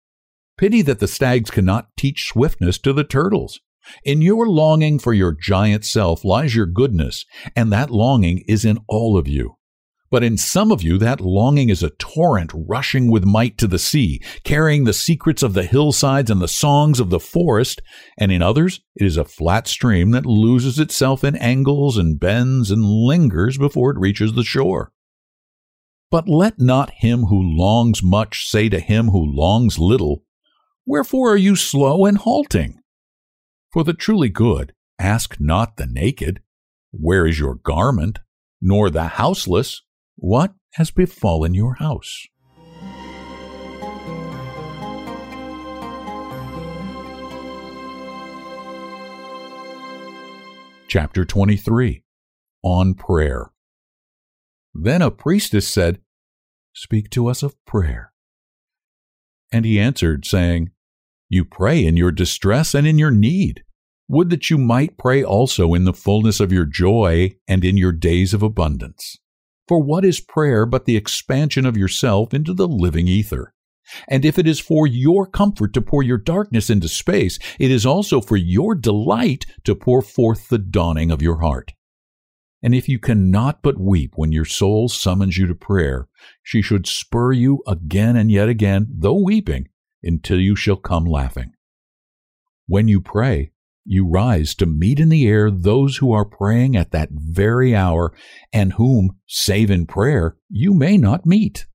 Pity 0.57 0.81
that 0.83 0.99
the 0.99 1.07
stags 1.07 1.49
cannot 1.49 1.89
teach 1.97 2.27
swiftness 2.27 2.77
to 2.79 2.93
the 2.93 3.03
turtles. 3.03 3.59
In 4.03 4.21
your 4.21 4.47
longing 4.47 4.99
for 4.99 5.13
your 5.13 5.31
giant 5.31 5.85
self 5.85 6.25
lies 6.25 6.55
your 6.55 6.65
goodness, 6.65 7.25
and 7.55 7.71
that 7.71 7.89
longing 7.89 8.43
is 8.47 8.65
in 8.65 8.79
all 8.87 9.17
of 9.17 9.27
you. 9.27 9.56
But 10.09 10.23
in 10.23 10.37
some 10.37 10.71
of 10.71 10.81
you, 10.81 10.97
that 10.99 11.19
longing 11.19 11.69
is 11.69 11.83
a 11.83 11.89
torrent 11.89 12.51
rushing 12.53 13.11
with 13.11 13.25
might 13.25 13.57
to 13.57 13.67
the 13.67 13.79
sea, 13.79 14.21
carrying 14.43 14.85
the 14.85 14.93
secrets 14.93 15.43
of 15.43 15.53
the 15.53 15.65
hillsides 15.65 16.31
and 16.31 16.41
the 16.41 16.47
songs 16.47 16.99
of 16.99 17.09
the 17.09 17.19
forest. 17.19 17.81
And 18.17 18.31
in 18.31 18.41
others, 18.41 18.81
it 18.95 19.05
is 19.05 19.17
a 19.17 19.25
flat 19.25 19.67
stream 19.67 20.11
that 20.11 20.25
loses 20.25 20.79
itself 20.79 21.23
in 21.23 21.35
angles 21.35 21.97
and 21.97 22.19
bends 22.19 22.71
and 22.71 22.85
lingers 22.85 23.57
before 23.57 23.91
it 23.91 23.99
reaches 23.99 24.33
the 24.33 24.43
shore. 24.43 24.93
But 26.09 26.29
let 26.29 26.59
not 26.59 26.91
him 26.91 27.23
who 27.23 27.41
longs 27.41 28.01
much 28.01 28.49
say 28.49 28.69
to 28.69 28.79
him 28.79 29.07
who 29.07 29.25
longs 29.25 29.77
little, 29.77 30.23
Wherefore 30.85 31.33
are 31.33 31.37
you 31.37 31.57
slow 31.57 32.05
and 32.05 32.17
halting? 32.17 32.79
For 33.73 33.83
the 33.83 33.93
truly 33.93 34.29
good, 34.29 34.73
ask 34.97 35.35
not 35.41 35.75
the 35.75 35.85
naked, 35.85 36.41
Where 36.91 37.27
is 37.27 37.39
your 37.39 37.55
garment? 37.55 38.19
Nor 38.61 38.89
the 38.89 39.03
houseless, 39.03 39.83
what 40.19 40.55
has 40.73 40.89
befallen 40.89 41.53
your 41.53 41.75
house? 41.75 42.25
Chapter 50.87 51.23
23 51.23 52.01
On 52.63 52.95
Prayer. 52.95 53.51
Then 54.73 55.03
a 55.03 55.11
priestess 55.11 55.67
said, 55.67 56.01
Speak 56.73 57.11
to 57.11 57.27
us 57.27 57.43
of 57.43 57.63
prayer. 57.65 58.11
And 59.51 59.65
he 59.65 59.79
answered, 59.79 60.25
saying, 60.25 60.71
You 61.29 61.45
pray 61.45 61.85
in 61.85 61.95
your 61.95 62.11
distress 62.11 62.73
and 62.73 62.87
in 62.87 62.97
your 62.97 63.11
need. 63.11 63.63
Would 64.07 64.31
that 64.31 64.49
you 64.49 64.57
might 64.57 64.97
pray 64.97 65.23
also 65.23 65.75
in 65.75 65.83
the 65.83 65.93
fullness 65.93 66.39
of 66.39 66.51
your 66.51 66.65
joy 66.65 67.35
and 67.47 67.63
in 67.63 67.77
your 67.77 67.91
days 67.91 68.33
of 68.33 68.41
abundance. 68.41 69.17
For 69.67 69.81
what 69.81 70.05
is 70.05 70.19
prayer 70.19 70.65
but 70.65 70.85
the 70.85 70.95
expansion 70.95 71.65
of 71.65 71.77
yourself 71.77 72.33
into 72.33 72.53
the 72.53 72.67
living 72.67 73.07
ether? 73.07 73.53
And 74.07 74.25
if 74.25 74.37
it 74.37 74.47
is 74.47 74.59
for 74.59 74.85
your 74.85 75.25
comfort 75.25 75.73
to 75.73 75.81
pour 75.81 76.03
your 76.03 76.17
darkness 76.17 76.69
into 76.69 76.87
space, 76.87 77.39
it 77.59 77.71
is 77.71 77.85
also 77.85 78.21
for 78.21 78.35
your 78.35 78.75
delight 78.75 79.45
to 79.63 79.75
pour 79.75 80.01
forth 80.01 80.49
the 80.49 80.57
dawning 80.57 81.11
of 81.11 81.21
your 81.21 81.41
heart. 81.41 81.73
And 82.61 82.73
if 82.73 82.89
you 82.89 82.99
cannot 82.99 83.61
but 83.61 83.79
weep 83.79 84.13
when 84.15 84.31
your 84.31 84.45
soul 84.45 84.89
summons 84.89 85.37
you 85.37 85.47
to 85.47 85.55
prayer, 85.55 86.07
she 86.41 86.61
should 86.61 86.87
spur 86.87 87.31
you 87.31 87.61
again 87.67 88.15
and 88.15 88.31
yet 88.31 88.49
again, 88.49 88.87
though 88.89 89.21
weeping, 89.21 89.69
until 90.01 90.39
you 90.39 90.55
shall 90.55 90.75
come 90.75 91.05
laughing. 91.05 91.53
When 92.65 92.87
you 92.87 92.99
pray, 92.99 93.51
you 93.87 94.07
rise 94.07 94.53
to 94.55 94.65
meet 94.65 94.99
in 94.99 95.09
the 95.09 95.27
air 95.27 95.49
those 95.49 95.97
who 95.97 96.11
are 96.11 96.25
praying 96.25 96.75
at 96.75 96.91
that 96.91 97.09
very 97.11 97.75
hour, 97.75 98.13
and 98.51 98.73
whom, 98.73 99.17
save 99.27 99.71
in 99.71 99.85
prayer, 99.85 100.37
you 100.49 100.73
may 100.73 100.97
not 100.97 101.25
meet. 101.25 101.65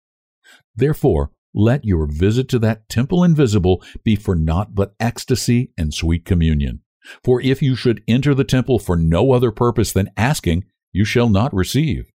Therefore, 0.76 1.32
let 1.54 1.84
your 1.84 2.06
visit 2.06 2.48
to 2.48 2.58
that 2.60 2.88
temple 2.88 3.24
invisible 3.24 3.82
be 4.04 4.16
for 4.16 4.34
naught 4.34 4.74
but 4.74 4.94
ecstasy 4.98 5.72
and 5.76 5.92
sweet 5.92 6.24
communion. 6.24 6.80
For 7.24 7.40
if 7.40 7.60
you 7.62 7.74
should 7.74 8.02
enter 8.06 8.34
the 8.34 8.44
temple 8.44 8.78
for 8.78 8.96
no 8.96 9.32
other 9.32 9.50
purpose 9.50 9.92
than 9.92 10.10
asking, 10.16 10.64
you 10.92 11.04
shall 11.04 11.28
not 11.28 11.52
receive. 11.52 12.10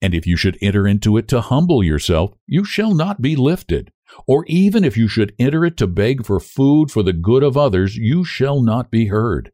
And 0.00 0.14
if 0.14 0.26
you 0.26 0.36
should 0.36 0.58
enter 0.60 0.86
into 0.86 1.16
it 1.16 1.28
to 1.28 1.40
humble 1.40 1.82
yourself, 1.82 2.32
you 2.46 2.64
shall 2.64 2.94
not 2.94 3.20
be 3.20 3.36
lifted. 3.36 3.90
Or 4.26 4.44
even 4.46 4.84
if 4.84 4.96
you 4.96 5.08
should 5.08 5.34
enter 5.38 5.64
it 5.64 5.76
to 5.78 5.86
beg 5.86 6.24
for 6.24 6.40
food 6.40 6.90
for 6.90 7.02
the 7.02 7.12
good 7.12 7.42
of 7.42 7.56
others, 7.56 7.96
you 7.96 8.24
shall 8.24 8.62
not 8.62 8.90
be 8.90 9.06
heard. 9.06 9.52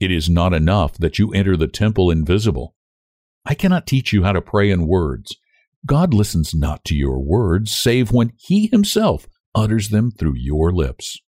It 0.00 0.10
is 0.10 0.28
not 0.28 0.54
enough 0.54 0.96
that 0.98 1.18
you 1.18 1.32
enter 1.32 1.56
the 1.56 1.68
temple 1.68 2.10
invisible. 2.10 2.74
I 3.44 3.54
cannot 3.54 3.86
teach 3.86 4.12
you 4.12 4.24
how 4.24 4.32
to 4.32 4.42
pray 4.42 4.70
in 4.70 4.86
words. 4.86 5.36
God 5.86 6.12
listens 6.12 6.54
not 6.54 6.84
to 6.86 6.94
your 6.94 7.20
words, 7.20 7.74
save 7.74 8.12
when 8.12 8.32
He 8.36 8.66
Himself 8.66 9.26
utters 9.54 9.88
them 9.88 10.10
through 10.10 10.34
your 10.36 10.72
lips. 10.72 11.20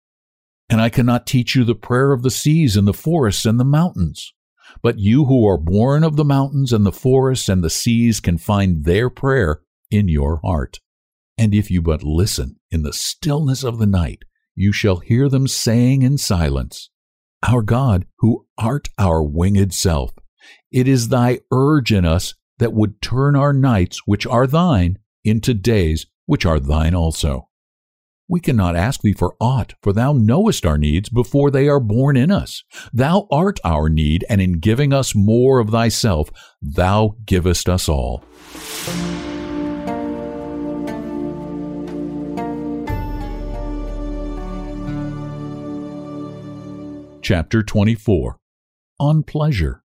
And 0.70 0.80
I 0.80 0.88
cannot 0.88 1.26
teach 1.26 1.54
you 1.54 1.64
the 1.64 1.74
prayer 1.74 2.12
of 2.12 2.22
the 2.22 2.30
seas 2.30 2.76
and 2.76 2.86
the 2.86 2.92
forests 2.92 3.46
and 3.46 3.58
the 3.58 3.64
mountains. 3.64 4.32
But 4.82 4.98
you 4.98 5.24
who 5.24 5.46
are 5.46 5.56
born 5.56 6.04
of 6.04 6.16
the 6.16 6.24
mountains 6.24 6.72
and 6.72 6.84
the 6.84 6.92
forests 6.92 7.48
and 7.48 7.64
the 7.64 7.70
seas 7.70 8.20
can 8.20 8.36
find 8.36 8.84
their 8.84 9.08
prayer 9.08 9.62
in 9.90 10.08
your 10.08 10.40
heart. 10.44 10.80
And 11.38 11.54
if 11.54 11.70
you 11.70 11.80
but 11.80 12.02
listen 12.02 12.56
in 12.70 12.82
the 12.82 12.92
stillness 12.92 13.62
of 13.62 13.78
the 13.78 13.86
night, 13.86 14.24
you 14.56 14.72
shall 14.72 14.96
hear 14.96 15.28
them 15.28 15.46
saying 15.46 16.02
in 16.02 16.18
silence, 16.18 16.90
Our 17.48 17.62
God, 17.62 18.06
who 18.18 18.46
art 18.58 18.88
our 18.98 19.22
winged 19.22 19.72
self, 19.72 20.10
it 20.72 20.88
is 20.88 21.08
thy 21.08 21.38
urge 21.52 21.92
in 21.92 22.04
us 22.04 22.34
that 22.58 22.72
would 22.72 23.00
turn 23.00 23.36
our 23.36 23.52
nights, 23.52 24.00
which 24.04 24.26
are 24.26 24.48
thine, 24.48 24.98
into 25.24 25.54
days, 25.54 26.06
which 26.26 26.44
are 26.44 26.58
thine 26.58 26.94
also. 26.94 27.48
We 28.28 28.40
cannot 28.40 28.76
ask 28.76 29.00
thee 29.00 29.14
for 29.14 29.36
aught, 29.40 29.74
for 29.82 29.92
thou 29.92 30.12
knowest 30.12 30.66
our 30.66 30.76
needs 30.76 31.08
before 31.08 31.50
they 31.50 31.68
are 31.68 31.80
born 31.80 32.16
in 32.16 32.30
us. 32.30 32.62
Thou 32.92 33.26
art 33.30 33.60
our 33.64 33.88
need, 33.88 34.24
and 34.28 34.40
in 34.40 34.58
giving 34.58 34.92
us 34.92 35.14
more 35.14 35.60
of 35.60 35.70
thyself, 35.70 36.30
thou 36.60 37.16
givest 37.24 37.68
us 37.68 37.88
all. 37.88 38.24
Chapter 47.28 47.62
24 47.62 48.38
On 49.00 49.22
Pleasure 49.22 49.82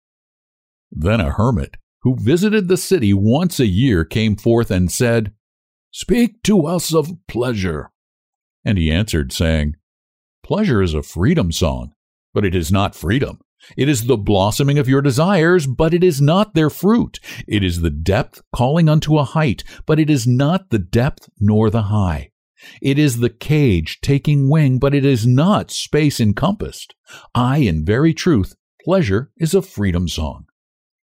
Then 0.90 1.22
a 1.22 1.30
hermit, 1.30 1.78
who 2.02 2.16
visited 2.16 2.68
the 2.68 2.78
city 2.78 3.14
once 3.14 3.60
a 3.60 3.68
year, 3.68 4.04
came 4.04 4.36
forth 4.36 4.72
and 4.72 4.92
said, 4.92 5.34
Speak 5.92 6.42
to 6.42 6.66
us 6.66 6.96
of 6.96 7.12
pleasure. 7.28 7.92
And 8.66 8.80
he 8.80 8.92
answered, 8.92 9.32
saying, 9.32 9.76
Pleasure 10.44 10.82
is 10.82 10.96
a 10.96 11.04
freedom 11.04 11.52
song, 11.52 11.92
but 12.34 12.44
it 12.44 12.56
is 12.56 12.72
not 12.72 12.96
freedom. 12.96 13.40
It 13.78 13.88
is 13.88 14.08
the 14.08 14.18
blossoming 14.18 14.80
of 14.80 14.90
your 14.90 15.04
desires, 15.04 15.68
but 15.68 15.94
it 15.94 16.04
is 16.04 16.20
not 16.20 16.56
their 16.56 16.72
fruit. 16.72 17.20
It 17.48 17.64
is 17.64 17.82
the 17.82 17.92
depth 17.92 18.42
calling 18.56 18.90
unto 18.90 19.20
a 19.20 19.24
height, 19.24 19.64
but 19.86 20.00
it 20.00 20.10
is 20.10 20.26
not 20.26 20.72
the 20.72 20.80
depth 20.80 21.30
nor 21.40 21.70
the 21.70 21.84
high. 21.84 22.32
It 22.82 22.98
is 22.98 23.18
the 23.18 23.30
cage 23.30 24.00
taking 24.02 24.50
wing, 24.50 24.80
but 24.80 24.94
it 24.94 25.06
is 25.06 25.28
not 25.28 25.72
space 25.72 26.20
encompassed. 26.20 26.96
Ay, 27.36 27.58
in 27.60 27.86
very 27.86 28.14
truth, 28.14 28.56
pleasure 28.84 29.32
is 29.38 29.54
a 29.54 29.62
freedom 29.62 30.08
song. 30.08 30.46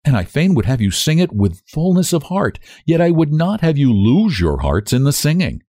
And 0.05 0.17
I 0.17 0.25
fain 0.25 0.55
would 0.55 0.67
have 0.67 0.81
you 0.81 0.91
sing 0.91 1.19
it 1.19 1.33
with 1.33 1.63
fullness 1.67 2.13
of 2.13 2.25
heart, 2.25 2.59
yet 2.85 3.01
I 3.01 3.11
would 3.11 3.33
not 3.33 3.61
have 3.61 3.77
you 3.77 3.93
lose 3.93 4.39
your 4.39 4.61
hearts 4.61 4.93
in 4.93 5.05
the 5.05 5.13
singing. 5.13 5.63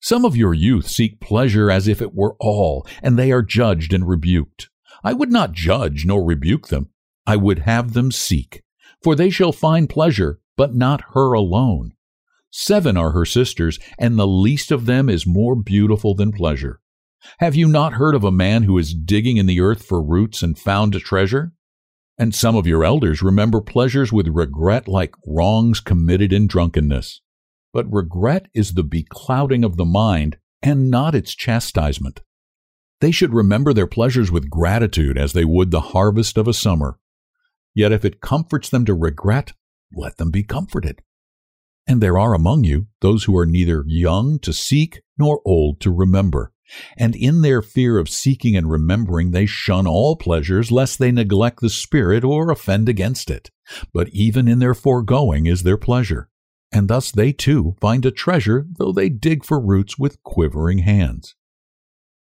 Some 0.00 0.24
of 0.24 0.36
your 0.36 0.52
youth 0.52 0.88
seek 0.88 1.20
pleasure 1.20 1.70
as 1.70 1.88
if 1.88 2.02
it 2.02 2.14
were 2.14 2.36
all, 2.38 2.86
and 3.02 3.18
they 3.18 3.32
are 3.32 3.42
judged 3.42 3.92
and 3.92 4.06
rebuked. 4.06 4.68
I 5.02 5.12
would 5.12 5.30
not 5.30 5.52
judge 5.52 6.04
nor 6.04 6.24
rebuke 6.24 6.68
them. 6.68 6.90
I 7.26 7.36
would 7.36 7.60
have 7.60 7.94
them 7.94 8.12
seek. 8.12 8.62
For 9.02 9.14
they 9.14 9.30
shall 9.30 9.52
find 9.52 9.88
pleasure, 9.88 10.40
but 10.56 10.74
not 10.74 11.12
her 11.14 11.32
alone. 11.32 11.92
Seven 12.56 12.96
are 12.96 13.10
her 13.10 13.24
sisters, 13.24 13.80
and 13.98 14.16
the 14.16 14.28
least 14.28 14.70
of 14.70 14.86
them 14.86 15.08
is 15.08 15.26
more 15.26 15.56
beautiful 15.56 16.14
than 16.14 16.30
pleasure. 16.30 16.78
Have 17.38 17.56
you 17.56 17.66
not 17.66 17.94
heard 17.94 18.14
of 18.14 18.22
a 18.22 18.30
man 18.30 18.62
who 18.62 18.78
is 18.78 18.94
digging 18.94 19.38
in 19.38 19.46
the 19.46 19.60
earth 19.60 19.84
for 19.84 20.00
roots 20.00 20.40
and 20.40 20.56
found 20.56 20.94
a 20.94 21.00
treasure? 21.00 21.52
And 22.16 22.32
some 22.32 22.54
of 22.54 22.64
your 22.64 22.84
elders 22.84 23.22
remember 23.22 23.60
pleasures 23.60 24.12
with 24.12 24.28
regret 24.28 24.86
like 24.86 25.16
wrongs 25.26 25.80
committed 25.80 26.32
in 26.32 26.46
drunkenness. 26.46 27.22
But 27.72 27.92
regret 27.92 28.46
is 28.54 28.74
the 28.74 28.84
beclouding 28.84 29.64
of 29.64 29.76
the 29.76 29.84
mind 29.84 30.36
and 30.62 30.92
not 30.92 31.16
its 31.16 31.34
chastisement. 31.34 32.20
They 33.00 33.10
should 33.10 33.34
remember 33.34 33.72
their 33.72 33.88
pleasures 33.88 34.30
with 34.30 34.48
gratitude 34.48 35.18
as 35.18 35.32
they 35.32 35.44
would 35.44 35.72
the 35.72 35.80
harvest 35.80 36.38
of 36.38 36.46
a 36.46 36.54
summer. 36.54 37.00
Yet 37.74 37.90
if 37.90 38.04
it 38.04 38.20
comforts 38.20 38.68
them 38.68 38.84
to 38.84 38.94
regret, 38.94 39.54
let 39.92 40.18
them 40.18 40.30
be 40.30 40.44
comforted. 40.44 41.02
And 41.86 42.00
there 42.00 42.18
are 42.18 42.34
among 42.34 42.64
you 42.64 42.86
those 43.00 43.24
who 43.24 43.36
are 43.36 43.46
neither 43.46 43.84
young 43.86 44.38
to 44.40 44.52
seek 44.52 45.02
nor 45.18 45.40
old 45.44 45.80
to 45.80 45.90
remember. 45.90 46.52
And 46.96 47.14
in 47.14 47.42
their 47.42 47.60
fear 47.60 47.98
of 47.98 48.08
seeking 48.08 48.56
and 48.56 48.70
remembering, 48.70 49.30
they 49.30 49.46
shun 49.46 49.86
all 49.86 50.16
pleasures, 50.16 50.72
lest 50.72 50.98
they 50.98 51.12
neglect 51.12 51.60
the 51.60 51.68
Spirit 51.68 52.24
or 52.24 52.50
offend 52.50 52.88
against 52.88 53.30
it. 53.30 53.50
But 53.92 54.08
even 54.10 54.48
in 54.48 54.60
their 54.60 54.74
foregoing 54.74 55.46
is 55.46 55.62
their 55.62 55.76
pleasure. 55.76 56.30
And 56.72 56.88
thus 56.88 57.12
they 57.12 57.32
too 57.32 57.76
find 57.80 58.04
a 58.06 58.10
treasure, 58.10 58.66
though 58.78 58.92
they 58.92 59.08
dig 59.08 59.44
for 59.44 59.60
roots 59.60 59.98
with 59.98 60.22
quivering 60.22 60.78
hands. 60.78 61.36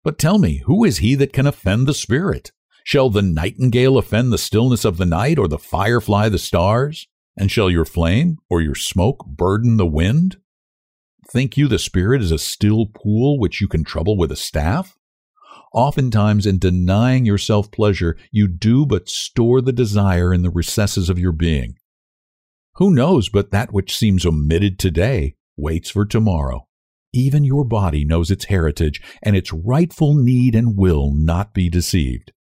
But 0.04 0.18
tell 0.18 0.40
me, 0.40 0.64
who 0.66 0.84
is 0.84 0.98
he 0.98 1.14
that 1.16 1.34
can 1.34 1.46
offend 1.46 1.88
the 1.88 1.94
Spirit? 1.94 2.52
Shall 2.84 3.12
the 3.12 3.22
nightingale 3.22 3.98
offend 3.98 4.34
the 4.34 4.40
stillness 4.40 4.84
of 4.84 4.98
the 4.98 5.06
night, 5.06 5.38
or 5.38 5.48
the 5.48 5.60
firefly 5.60 6.30
the 6.30 6.40
stars? 6.40 7.08
And 7.38 7.52
shall 7.52 7.70
your 7.70 7.86
flame 7.86 8.38
or 8.50 8.62
your 8.62 8.76
smoke 8.76 9.26
burden 9.26 9.78
the 9.78 9.86
wind? 9.86 10.38
Think 11.30 11.56
you 11.56 11.68
the 11.68 11.80
Spirit 11.80 12.22
is 12.22 12.32
a 12.32 12.38
still 12.38 12.88
pool 12.88 13.40
which 13.40 13.62
you 13.62 13.68
can 13.68 13.84
trouble 13.84 14.18
with 14.18 14.32
a 14.32 14.36
staff? 14.36 14.98
Oftentimes, 15.74 16.46
in 16.46 16.60
denying 16.60 17.26
yourself 17.26 17.72
pleasure, 17.72 18.18
you 18.32 18.48
do 18.48 18.86
but 18.86 19.08
store 19.08 19.62
the 19.62 19.72
desire 19.72 20.34
in 20.34 20.42
the 20.42 20.50
recesses 20.50 21.10
of 21.10 21.18
your 21.18 21.32
being. 21.32 21.76
Who 22.76 22.92
knows 22.92 23.30
but 23.30 23.52
that 23.52 23.72
which 23.72 23.96
seems 23.96 24.26
omitted 24.26 24.78
today 24.78 25.36
waits 25.56 25.90
for 25.90 26.06
tomorrow? 26.06 26.68
Even 27.14 27.44
your 27.44 27.64
body 27.64 28.04
knows 28.04 28.32
its 28.32 28.46
heritage, 28.46 29.02
and 29.22 29.36
its 29.36 29.54
rightful 29.54 30.16
need 30.16 30.56
and 30.56 30.78
will 30.78 31.14
not 31.14 31.54
be 31.54 31.70
deceived. 31.70 32.32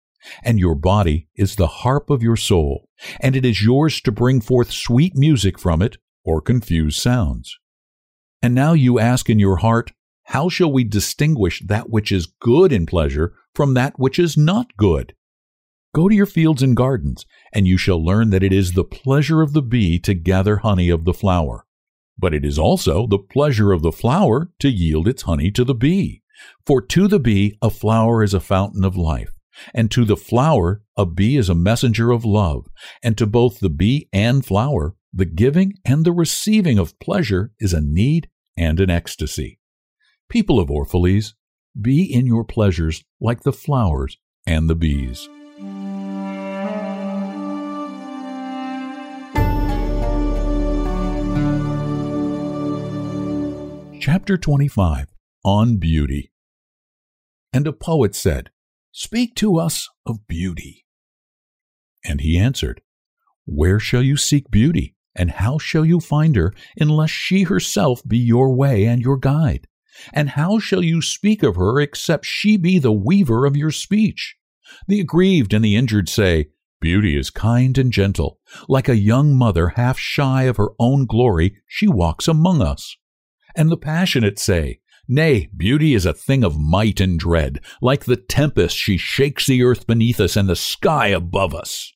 And 0.43 0.59
your 0.59 0.75
body 0.75 1.29
is 1.35 1.57
the 1.57 1.67
harp 1.67 2.11
of 2.11 2.23
your 2.23 2.37
soul, 2.37 2.89
and 3.21 3.35
it 3.35 3.45
is 3.45 3.63
yours 3.63 4.01
to 4.03 4.13
bring 4.13 4.41
forth 4.41 4.71
sweet 4.71 5.17
music 5.17 5.59
from 5.59 5.83
it 5.83 5.97
or 6.25 6.41
confuse 6.41 6.97
sounds. 6.97 7.59
And 8.43 8.55
now 8.55 8.73
you 8.73 8.99
ask 8.99 9.29
in 9.29 9.39
your 9.39 9.57
heart, 9.57 9.93
How 10.25 10.49
shall 10.49 10.73
we 10.73 10.85
distinguish 10.85 11.63
that 11.67 11.91
which 11.91 12.13
is 12.13 12.27
good 12.41 12.73
in 12.73 12.87
pleasure 12.87 13.35
from 13.55 13.75
that 13.75 13.99
which 13.99 14.19
is 14.19 14.37
not 14.37 14.77
good? 14.77 15.15
Go 15.95 16.09
to 16.09 16.15
your 16.15 16.27
fields 16.27 16.63
and 16.63 16.77
gardens, 16.77 17.27
and 17.53 17.67
you 17.67 17.77
shall 17.77 18.03
learn 18.03 18.31
that 18.31 18.45
it 18.45 18.53
is 18.53 18.73
the 18.73 18.85
pleasure 18.85 19.43
of 19.43 19.53
the 19.53 19.63
bee 19.63 19.99
to 20.01 20.15
gather 20.15 20.59
honey 20.59 20.89
of 20.89 21.05
the 21.05 21.15
flower. 21.15 21.67
But 22.17 22.33
it 22.33 22.45
is 22.45 22.59
also 22.59 23.07
the 23.07 23.19
pleasure 23.19 23.73
of 23.73 23.83
the 23.83 23.91
flower 23.91 24.53
to 24.61 24.69
yield 24.69 25.09
its 25.09 25.23
honey 25.23 25.51
to 25.53 25.65
the 25.65 25.75
bee. 25.75 26.23
For 26.65 26.81
to 26.81 27.09
the 27.09 27.19
bee 27.19 27.59
a 27.61 27.71
flower 27.71 28.23
is 28.23 28.35
a 28.35 28.41
fountain 28.41 28.85
of 28.85 28.97
life 28.97 29.33
and 29.75 29.91
to 29.91 30.05
the 30.05 30.17
flower, 30.17 30.83
a 30.97 31.07
bee 31.07 31.37
is 31.37 31.49
a 31.49 31.55
messenger 31.55 32.11
of 32.11 32.25
love. 32.25 32.67
And 33.03 33.17
to 33.19 33.27
both 33.27 33.61
the 33.61 33.71
bee 33.71 34.09
and 34.13 34.45
flower, 34.45 34.95
the 35.13 35.25
giving 35.25 35.75
and 35.85 36.05
the 36.05 36.13
receiving 36.13 36.79
of 36.79 36.99
pleasure 37.01 37.53
is 37.59 37.73
a 37.73 37.81
need 37.81 38.29
and 38.57 38.79
an 38.81 38.91
ecstasy. 38.91 39.59
People 40.29 40.61
of 40.61 40.69
Orphalese, 40.69 41.35
be 41.81 42.03
in 42.03 42.27
your 42.27 42.45
pleasures 42.45 43.05
like 43.21 43.43
the 43.43 43.53
flowers 43.53 44.19
and 44.47 44.69
the 44.69 44.75
bees. 44.75 45.29
Chapter 54.01 54.39
25 54.39 55.09
On 55.45 55.77
Beauty. 55.77 56.33
And 57.53 57.67
a 57.67 57.73
poet 57.73 58.15
said, 58.15 58.51
Speak 58.93 59.35
to 59.37 59.57
us 59.57 59.89
of 60.05 60.27
beauty. 60.27 60.85
And 62.05 62.21
he 62.21 62.39
answered, 62.39 62.83
Where 63.45 63.79
shall 63.79 64.03
you 64.03 64.17
seek 64.17 64.51
beauty, 64.51 64.97
and 65.15 65.31
how 65.31 65.59
shall 65.59 65.85
you 65.85 66.01
find 66.01 66.35
her, 66.37 66.53
unless 66.77 67.11
she 67.11 67.45
herself 67.45 68.03
be 68.07 68.19
your 68.19 68.55
way 68.55 68.87
and 68.87 69.01
your 69.01 69.17
guide? 69.17 69.69
And 70.13 70.31
how 70.31 70.59
shall 70.59 70.83
you 70.83 71.03
speak 71.03 71.43
of 71.43 71.57
her, 71.57 71.81
except 71.81 72.25
she 72.25 72.57
be 72.57 72.79
the 72.79 72.93
weaver 72.93 73.47
of 73.47 73.57
your 73.57 73.71
speech? 73.71 74.37
The 74.89 75.01
aggrieved 75.01 75.53
and 75.53 75.65
the 75.65 75.77
injured 75.77 76.09
say, 76.09 76.49
Beauty 76.81 77.17
is 77.17 77.31
kind 77.31 77.77
and 77.77 77.93
gentle. 77.93 78.39
Like 78.67 78.89
a 78.89 78.97
young 78.97 79.37
mother 79.37 79.71
half 79.71 79.99
shy 79.99 80.45
of 80.45 80.57
her 80.57 80.71
own 80.79 81.07
glory, 81.07 81.57
she 81.67 81.87
walks 81.87 82.27
among 82.27 82.63
us. 82.63 82.97
And 83.55 83.71
the 83.71 83.77
passionate 83.77 84.39
say, 84.39 84.81
Nay, 85.13 85.49
beauty 85.57 85.93
is 85.95 86.07
a 86.07 86.15
thing 86.15 86.45
of 86.45 86.57
might 86.57 87.01
and 87.01 87.19
dread. 87.19 87.59
Like 87.83 88.05
the 88.05 88.15
tempest, 88.15 88.77
she 88.77 88.97
shakes 88.97 89.45
the 89.45 89.65
earth 89.65 89.85
beneath 89.89 90.21
us 90.21 90.37
and 90.37 90.49
the 90.49 90.55
sky 90.55 91.09
above 91.09 91.53
us. 91.53 91.93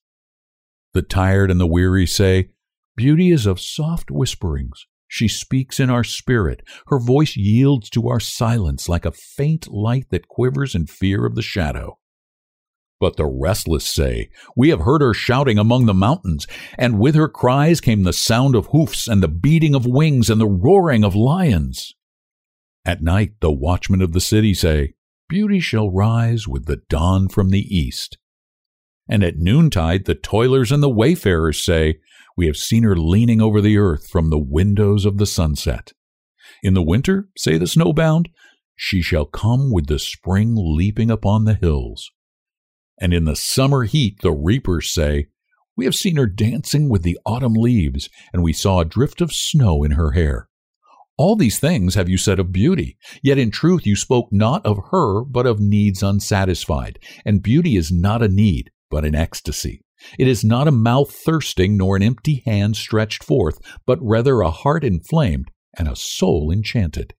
The 0.95 1.03
tired 1.03 1.49
and 1.49 1.61
the 1.61 1.67
weary 1.67 2.07
say, 2.07 2.49
Beauty 2.97 3.31
is 3.31 3.47
of 3.47 3.61
soft 3.61 4.11
whisperings. 4.11 4.89
She 5.07 5.29
speaks 5.29 5.79
in 5.79 5.91
our 5.91 6.03
spirit. 6.03 6.65
Her 6.89 6.99
voice 6.99 7.37
yields 7.37 7.89
to 7.91 8.09
our 8.09 8.19
silence 8.19 8.89
like 8.89 9.05
a 9.07 9.13
faint 9.13 9.69
light 9.69 10.07
that 10.11 10.27
quivers 10.27 10.75
in 10.75 10.87
fear 10.87 11.25
of 11.25 11.37
the 11.37 11.43
shadow. 11.43 12.01
But 12.99 13.17
the 13.17 13.27
restless 13.27 13.87
say, 13.87 14.31
We 14.57 14.71
have 14.71 14.81
heard 14.81 15.03
her 15.03 15.15
shouting 15.15 15.57
among 15.57 15.87
the 15.87 15.95
mountains, 15.95 16.49
and 16.77 16.99
with 16.99 17.15
her 17.15 17.29
cries 17.29 17.81
came 17.81 18.03
the 18.03 18.13
sound 18.13 18.57
of 18.57 18.67
hoofs, 18.73 19.07
and 19.07 19.23
the 19.23 19.29
beating 19.29 19.77
of 19.77 19.87
wings, 19.87 20.29
and 20.29 20.41
the 20.41 20.49
roaring 20.49 21.05
of 21.05 21.15
lions. 21.15 21.95
At 22.87 23.03
night 23.03 23.41
the 23.41 23.53
watchmen 23.53 24.03
of 24.03 24.13
the 24.13 24.21
city 24.21 24.53
say, 24.53 24.95
Beauty 25.29 25.61
shall 25.61 25.91
rise 25.91 26.47
with 26.47 26.67
the 26.67 26.83
dawn 26.89 27.29
from 27.29 27.51
the 27.51 27.63
east. 27.63 28.19
And 29.09 29.25
at 29.25 29.39
noontide 29.39 30.05
the 30.05 30.15
toilers 30.15 30.71
and 30.71 30.83
the 30.83 30.91
wayfarers 30.91 31.65
say, 31.65 32.01
We 32.37 32.47
have 32.47 32.57
seen 32.57 32.83
her 32.83 32.97
leaning 32.97 33.41
over 33.41 33.61
the 33.61 33.79
earth 33.79 34.09
from 34.09 34.31
the 34.31 34.39
windows 34.39 35.05
of 35.07 35.19
the 35.19 35.27
sunset. 35.27 35.93
In 36.63 36.75
the 36.75 36.83
winter, 36.83 37.29
say 37.37 37.57
the 37.57 37.67
snowbound, 37.67 38.27
she 38.77 39.01
shall 39.01 39.25
come 39.25 39.73
with 39.73 39.87
the 39.87 39.99
spring 39.99 40.55
leaping 40.57 41.11
upon 41.11 41.45
the 41.45 41.55
hills. 41.55 42.11
And 43.01 43.15
in 43.15 43.25
the 43.25 43.37
summer 43.37 43.85
heat 43.85 44.21
the 44.23 44.33
reapers 44.33 44.93
say, 44.93 45.29
We 45.77 45.85
have 45.85 45.95
seen 45.95 46.17
her 46.17 46.27
dancing 46.27 46.89
with 46.89 47.03
the 47.03 47.19
autumn 47.25 47.55
leaves, 47.55 48.09
and 48.33 48.43
we 48.43 48.53
saw 48.53 48.81
a 48.81 48.85
drift 48.85 49.21
of 49.21 49.33
snow 49.33 49.85
in 49.85 49.93
her 49.93 50.13
hair. 50.13 50.49
All 51.17 51.37
these 51.37 51.61
things 51.61 51.95
have 51.95 52.09
you 52.09 52.17
said 52.17 52.41
of 52.41 52.53
beauty, 52.53 52.97
yet 53.23 53.39
in 53.39 53.53
truth 53.53 53.87
you 53.87 53.95
spoke 53.95 54.33
not 54.33 54.67
of 54.67 54.79
her, 54.91 55.23
but 55.23 55.47
of 55.47 55.61
needs 55.61 56.03
unsatisfied. 56.03 56.99
And 57.25 57.43
beauty 57.43 57.77
is 57.77 57.93
not 57.93 58.23
a 58.23 58.29
need, 58.29 58.71
but 58.91 59.05
an 59.05 59.15
ecstasy. 59.15 59.83
It 60.19 60.27
is 60.27 60.45
not 60.45 60.67
a 60.67 60.73
mouth 60.73 61.13
thirsting, 61.13 61.77
nor 61.77 61.97
an 61.97 62.03
empty 62.03 62.43
hand 62.45 62.77
stretched 62.77 63.23
forth, 63.23 63.61
but 63.87 63.99
rather 64.03 64.41
a 64.41 64.51
heart 64.51 64.83
inflamed 64.83 65.53
and 65.79 65.87
a 65.87 65.97
soul 65.97 66.51
enchanted. 66.51 67.15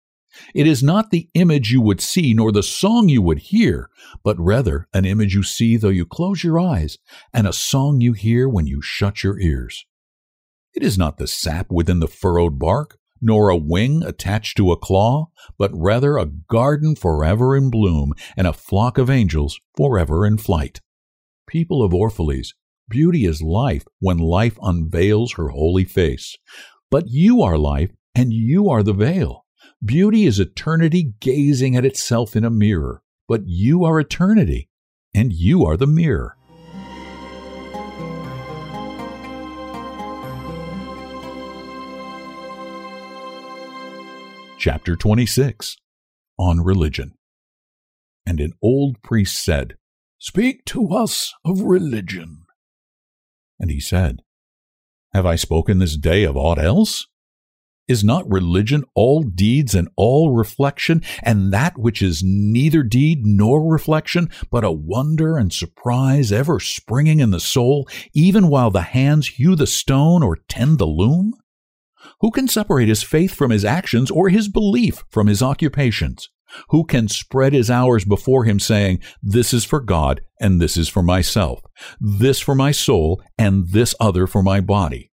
It 0.54 0.68
is 0.68 0.84
not 0.84 1.12
the 1.12 1.30
image 1.34 1.72
you 1.72 1.80
would 1.80 2.02
see, 2.02 2.34
nor 2.34 2.52
the 2.52 2.64
song 2.64 3.08
you 3.08 3.22
would 3.22 3.40
hear, 3.40 3.90
but 4.24 4.38
rather 4.38 4.88
an 4.94 5.06
image 5.06 5.34
you 5.34 5.44
see 5.44 5.78
though 5.78 5.88
you 5.88 6.06
close 6.06 6.44
your 6.44 6.60
eyes, 6.60 6.98
and 7.34 7.48
a 7.48 7.54
song 7.54 8.02
you 8.02 8.12
hear 8.12 8.50
when 8.50 8.68
you 8.68 8.82
shut 8.82 9.24
your 9.24 9.40
ears. 9.40 9.86
It 10.74 10.84
is 10.84 10.98
not 10.98 11.16
the 11.16 11.28
sap 11.28 11.72
within 11.72 12.02
the 12.02 12.10
furrowed 12.10 12.60
bark, 12.60 12.98
nor 13.22 13.50
a 13.50 13.58
wing 13.58 14.04
attached 14.04 14.58
to 14.58 14.72
a 14.72 14.78
claw, 14.78 15.28
but 15.58 15.72
rather 15.74 16.18
a 16.18 16.26
garden 16.26 16.96
forever 16.96 17.56
in 17.56 17.70
bloom, 17.70 18.14
and 18.36 18.48
a 18.48 18.54
flock 18.54 18.98
of 18.98 19.10
angels 19.10 19.60
forever 19.76 20.26
in 20.26 20.38
flight. 20.38 20.82
People 21.48 21.84
of 21.84 21.92
Orphalese, 21.92 22.54
beauty 22.90 23.26
is 23.26 23.42
life 23.42 23.86
when 24.00 24.18
life 24.18 24.58
unveils 24.62 25.34
her 25.34 25.50
holy 25.50 25.86
face. 25.86 26.38
But 26.92 27.06
you 27.08 27.42
are 27.42 27.58
life, 27.58 27.92
and 28.14 28.32
you 28.32 28.70
are 28.70 28.84
the 28.84 28.94
veil. 28.94 29.46
Beauty 29.84 30.26
is 30.26 30.40
eternity 30.40 31.14
gazing 31.20 31.76
at 31.76 31.86
itself 31.86 32.36
in 32.36 32.46
a 32.46 32.50
mirror, 32.50 33.02
but 33.28 33.42
you 33.46 33.84
are 33.84 34.00
eternity, 34.00 34.70
and 35.14 35.34
you 35.34 35.66
are 35.66 35.78
the 35.78 35.88
mirror. 35.88 36.38
Chapter 44.68 44.96
26 44.96 45.78
On 46.40 46.60
Religion. 46.60 47.14
And 48.26 48.40
an 48.40 48.54
old 48.64 49.00
priest 49.04 49.46
said, 49.46 49.76
Speak 50.18 50.66
to 50.66 50.90
us 50.90 51.36
of 51.46 51.62
religion. 51.62 52.46
And 53.60 53.70
he 53.70 53.80
said, 53.80 54.24
Have 55.14 55.24
I 55.24 55.36
spoken 55.36 55.78
this 55.78 55.96
day 55.96 56.24
of 56.24 56.36
aught 56.36 56.58
else? 56.58 57.06
Is 57.88 58.04
not 58.04 58.28
religion 58.28 58.86
all 58.96 59.22
deeds 59.22 59.76
and 59.76 59.88
all 59.96 60.32
reflection, 60.32 61.04
and 61.22 61.54
that 61.54 61.78
which 61.78 62.02
is 62.02 62.24
neither 62.26 62.82
deed 62.82 63.24
nor 63.24 63.72
reflection, 63.72 64.32
but 64.50 64.64
a 64.64 64.72
wonder 64.72 65.38
and 65.38 65.54
surprise 65.54 66.32
ever 66.32 66.60
springing 66.60 67.20
in 67.20 67.30
the 67.30 67.40
soul, 67.40 67.88
even 68.16 68.48
while 68.48 68.72
the 68.72 68.82
hands 68.82 69.28
hew 69.28 69.56
the 69.56 69.68
stone 69.68 70.24
or 70.24 70.38
tend 70.50 70.80
the 70.80 70.88
loom? 70.88 71.36
Who 72.22 72.32
can 72.32 72.48
separate 72.48 72.88
his 72.88 73.04
faith 73.04 73.34
from 73.34 73.52
his 73.52 73.66
actions 73.66 74.10
or 74.10 74.30
his 74.30 74.48
belief 74.48 75.04
from 75.10 75.28
his 75.28 75.42
occupations? 75.42 76.30
Who 76.70 76.86
can 76.86 77.08
spread 77.08 77.54
his 77.54 77.70
hours 77.70 78.06
before 78.06 78.46
him, 78.46 78.60
saying, 78.60 79.00
This 79.22 79.54
is 79.54 79.66
for 79.66 79.82
God, 79.82 80.22
and 80.40 80.62
this 80.62 80.78
is 80.78 80.88
for 80.88 81.04
myself, 81.04 81.62
this 82.00 82.40
for 82.40 82.56
my 82.56 82.72
soul, 82.72 83.22
and 83.38 83.70
this 83.70 83.96
other 84.00 84.28
for 84.28 84.42
my 84.42 84.62
body? 84.62 85.12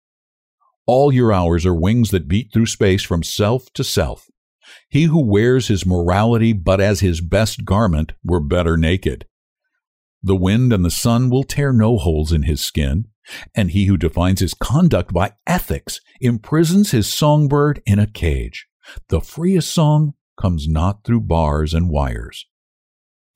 All 0.87 1.13
your 1.13 1.33
hours 1.33 1.67
are 1.67 1.75
wings 1.75 2.11
that 2.11 2.29
beat 2.29 2.53
through 2.53 2.67
space 2.67 3.03
from 3.03 3.23
self 3.23 3.71
to 3.75 3.85
self. 3.85 4.29
He 4.89 5.05
who 5.05 5.21
wears 5.21 5.69
his 5.69 5.87
morality 5.87 6.53
but 6.53 6.81
as 6.81 7.01
his 7.01 7.21
best 7.21 7.65
garment 7.65 8.13
were 8.25 8.41
better 8.41 8.77
naked. 8.77 9.27
The 10.23 10.37
wind 10.37 10.73
and 10.73 10.85
the 10.85 10.91
sun 10.91 11.31
will 11.31 11.45
tear 11.45 11.73
no 11.73 11.99
holes 11.99 12.33
in 12.33 12.43
his 12.43 12.61
skin, 12.61 13.07
and 13.55 13.71
he 13.71 13.87
who 13.87 13.97
defines 13.97 14.41
his 14.41 14.55
conduct 14.55 15.13
by 15.13 15.33
ethics 15.47 16.01
imprisons 16.21 16.91
his 16.91 17.07
songbird 17.07 17.83
in 17.87 17.99
a 17.99 18.07
cage. 18.07 18.67
The 19.09 19.21
freest 19.21 19.71
song 19.71 20.15
comes 20.41 20.69
not 20.69 21.05
through 21.05 21.23
bars 21.23 21.75
and 21.75 21.91
wires. 21.91 22.47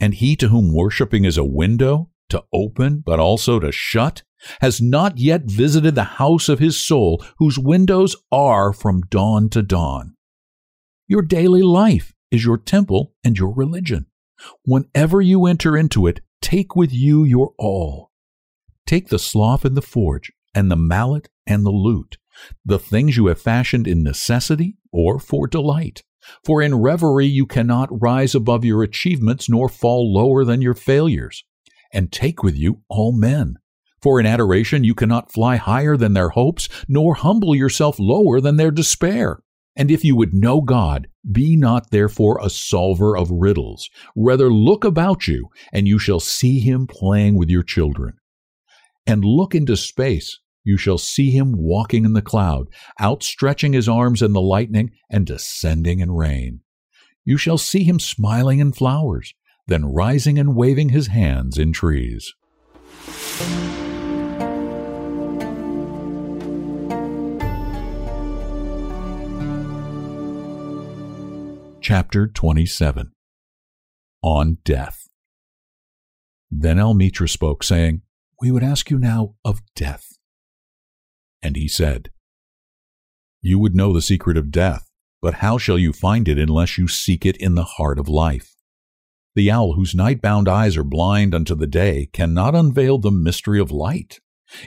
And 0.00 0.14
he 0.14 0.37
to 0.37 0.48
whom 0.48 0.72
worshiping 0.72 1.24
is 1.24 1.37
a 1.37 1.44
window, 1.44 2.11
to 2.31 2.44
open 2.52 3.02
but 3.05 3.20
also 3.20 3.61
to 3.61 3.70
shut, 3.70 4.22
has 4.61 4.81
not 4.81 5.18
yet 5.18 5.42
visited 5.44 5.94
the 5.94 6.05
house 6.05 6.48
of 6.48 6.59
his 6.59 6.76
soul, 6.78 7.24
whose 7.38 7.59
windows 7.59 8.16
are 8.33 8.72
from 8.72 9.02
dawn 9.02 9.48
to 9.50 9.62
dawn. 9.62 10.16
Your 11.07 11.22
daily 11.22 11.62
life 11.62 12.14
is 12.31 12.44
your 12.44 12.59
temple 12.59 13.12
and 13.22 13.38
your 13.38 13.52
religion. 13.52 14.07
Whenever 14.64 15.20
you 15.20 15.46
enter 15.46 15.76
into 15.76 16.07
it, 16.07 16.20
take 16.40 16.74
with 16.74 16.92
you 16.92 17.24
your 17.24 17.52
all. 17.59 18.12
Take 18.92 19.09
the 19.09 19.18
slough 19.18 19.64
and 19.64 19.74
the 19.74 19.81
forge, 19.81 20.31
and 20.55 20.70
the 20.70 20.76
mallet 20.76 21.31
and 21.46 21.64
the 21.64 21.70
lute, 21.70 22.18
the 22.62 22.78
things 22.78 23.16
you 23.16 23.28
have 23.28 23.40
fashioned 23.40 23.87
in 23.87 24.02
necessity 24.02 24.76
or 24.92 25.18
for 25.18 25.46
delight. 25.46 26.02
For 26.44 26.61
in 26.61 26.74
reverie 26.74 27.24
you 27.24 27.46
cannot 27.46 28.02
rise 28.02 28.35
above 28.35 28.66
your 28.66 28.83
achievements 28.83 29.48
nor 29.48 29.70
fall 29.70 30.12
lower 30.12 30.44
than 30.44 30.61
your 30.61 30.74
failures. 30.74 31.42
And 31.90 32.12
take 32.12 32.42
with 32.42 32.55
you 32.55 32.83
all 32.90 33.12
men, 33.12 33.57
for 34.02 34.20
in 34.20 34.26
adoration 34.26 34.85
you 34.85 34.94
cannot 34.94 35.33
fly 35.33 35.57
higher 35.57 35.96
than 35.96 36.12
their 36.12 36.28
hopes, 36.28 36.68
nor 36.87 37.14
humble 37.14 37.55
yourself 37.55 37.98
lower 37.98 38.42
than 38.42 38.59
their 38.59 38.70
despair. 38.70 39.42
And 39.74 39.90
if 39.90 40.05
you 40.05 40.16
would 40.16 40.35
know 40.35 40.61
God, 40.61 41.09
be 41.33 41.57
not 41.57 41.92
therefore 41.92 42.38
a 42.42 42.50
solver 42.50 43.16
of 43.16 43.31
riddles. 43.31 43.88
Rather 44.14 44.52
look 44.52 44.85
about 44.85 45.26
you, 45.26 45.48
and 45.72 45.88
you 45.88 45.98
shall 45.98 46.20
see 46.20 46.59
him 46.61 46.87
playing 46.87 47.38
with 47.38 47.48
your 47.48 47.62
children. 47.62 48.18
And 49.06 49.24
look 49.24 49.54
into 49.54 49.76
space, 49.76 50.38
you 50.64 50.76
shall 50.76 50.98
see 50.98 51.30
him 51.30 51.54
walking 51.56 52.04
in 52.04 52.12
the 52.12 52.22
cloud, 52.22 52.68
outstretching 53.00 53.72
his 53.72 53.88
arms 53.88 54.22
in 54.22 54.32
the 54.32 54.40
lightning, 54.40 54.92
and 55.10 55.26
descending 55.26 56.00
in 56.00 56.12
rain. 56.12 56.60
You 57.24 57.36
shall 57.36 57.58
see 57.58 57.84
him 57.84 57.98
smiling 57.98 58.60
in 58.60 58.72
flowers, 58.72 59.34
then 59.66 59.86
rising 59.86 60.38
and 60.38 60.54
waving 60.54 60.90
his 60.90 61.08
hands 61.08 61.58
in 61.58 61.72
trees. 61.72 62.32
Chapter 71.80 72.28
27 72.28 73.10
On 74.22 74.58
Death 74.64 75.08
Then 76.48 76.76
Almitra 76.76 77.28
spoke, 77.28 77.64
saying, 77.64 78.02
We 78.42 78.50
would 78.50 78.64
ask 78.64 78.90
you 78.90 78.98
now 78.98 79.37
of 79.44 79.62
death. 79.76 80.18
And 81.44 81.55
he 81.55 81.68
said, 81.68 82.11
You 83.40 83.61
would 83.61 83.76
know 83.76 83.92
the 83.92 84.02
secret 84.02 84.37
of 84.37 84.50
death, 84.50 84.90
but 85.20 85.35
how 85.35 85.59
shall 85.59 85.78
you 85.78 85.92
find 85.92 86.26
it 86.26 86.40
unless 86.40 86.76
you 86.76 86.88
seek 86.88 87.24
it 87.24 87.37
in 87.37 87.55
the 87.55 87.62
heart 87.62 88.00
of 88.00 88.09
life? 88.09 88.57
The 89.37 89.48
owl 89.48 89.74
whose 89.74 89.94
night-bound 89.94 90.48
eyes 90.48 90.76
are 90.76 90.83
blind 90.83 91.37
unto 91.37 91.55
the 91.55 91.68
day 91.68 92.09
cannot 92.12 92.57
unveil 92.57 92.98
the 92.98 93.12
mystery 93.12 93.61
of 93.61 93.70
light. 93.70 94.18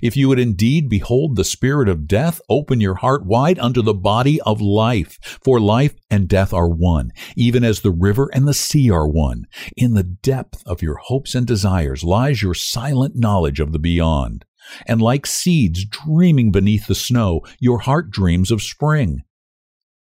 If 0.02 0.18
you 0.18 0.30
would 0.30 0.40
indeed 0.40 0.90
behold 0.90 1.36
the 1.36 1.44
spirit 1.44 1.90
of 1.90 2.08
death, 2.08 2.42
open 2.50 2.82
your 2.82 2.96
heart 2.96 3.26
wide 3.26 3.60
unto 3.60 3.82
the 3.82 3.94
body 3.94 4.42
of 4.42 4.62
life. 4.62 5.20
For 5.44 5.60
life 5.60 5.96
and 6.10 6.28
death 6.28 6.54
are 6.54 6.70
one, 6.70 7.12
even 7.36 7.64
as 7.64 7.82
the 7.82 7.92
river 7.92 8.30
and 8.34 8.48
the 8.48 8.54
sea 8.54 8.90
are 8.90 9.08
one. 9.08 9.46
In 9.76 9.94
the 9.94 10.04
depth 10.04 10.64
of 10.66 10.82
your 10.82 10.98
hopes 10.98 11.36
and 11.36 11.46
desires 11.46 12.04
lies 12.04 12.42
your 12.42 12.54
silent 12.54 13.16
knowledge 13.16 13.60
of 13.60 13.72
the 13.72 13.80
beyond. 13.80 14.46
And 14.88 15.02
like 15.02 15.26
seeds 15.26 15.86
dreaming 15.86 16.52
beneath 16.52 16.88
the 16.88 16.96
snow, 16.96 17.42
your 17.60 17.80
heart 17.80 18.10
dreams 18.10 18.52
of 18.52 18.62
spring. 18.62 19.22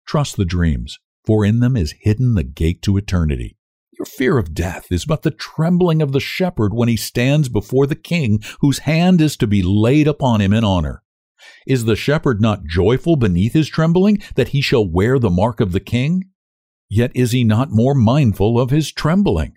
Trust 0.08 0.38
the 0.38 0.46
dreams, 0.46 1.00
for 1.26 1.46
in 1.46 1.60
them 1.60 1.76
is 1.76 1.96
hidden 2.02 2.36
the 2.36 2.44
gate 2.44 2.82
to 2.84 2.98
eternity. 2.98 3.58
Your 4.04 4.08
fear 4.18 4.38
of 4.38 4.54
death 4.54 4.92
is 4.92 5.06
but 5.06 5.22
the 5.22 5.32
trembling 5.32 6.02
of 6.02 6.12
the 6.12 6.20
shepherd 6.20 6.74
when 6.74 6.90
he 6.90 6.98
stands 6.98 7.48
before 7.48 7.88
the 7.88 7.96
king 7.96 8.44
whose 8.60 8.80
hand 8.80 9.22
is 9.22 9.38
to 9.38 9.48
be 9.48 9.64
laid 9.64 10.10
upon 10.10 10.42
him 10.42 10.52
in 10.52 10.66
honor. 10.66 11.04
Is 11.66 11.86
the 11.86 11.96
shepherd 11.96 12.42
not 12.42 12.66
joyful 12.66 13.16
beneath 13.16 13.54
his 13.54 13.70
trembling 13.70 14.22
that 14.36 14.50
he 14.50 14.60
shall 14.60 14.86
wear 14.86 15.20
the 15.20 15.30
mark 15.30 15.62
of 15.62 15.72
the 15.72 15.80
king? 15.80 16.26
Yet 16.90 17.16
is 17.16 17.32
he 17.32 17.46
not 17.46 17.72
more 17.72 17.96
mindful 17.96 18.60
of 18.60 18.72
his 18.72 18.92
trembling? 18.92 19.56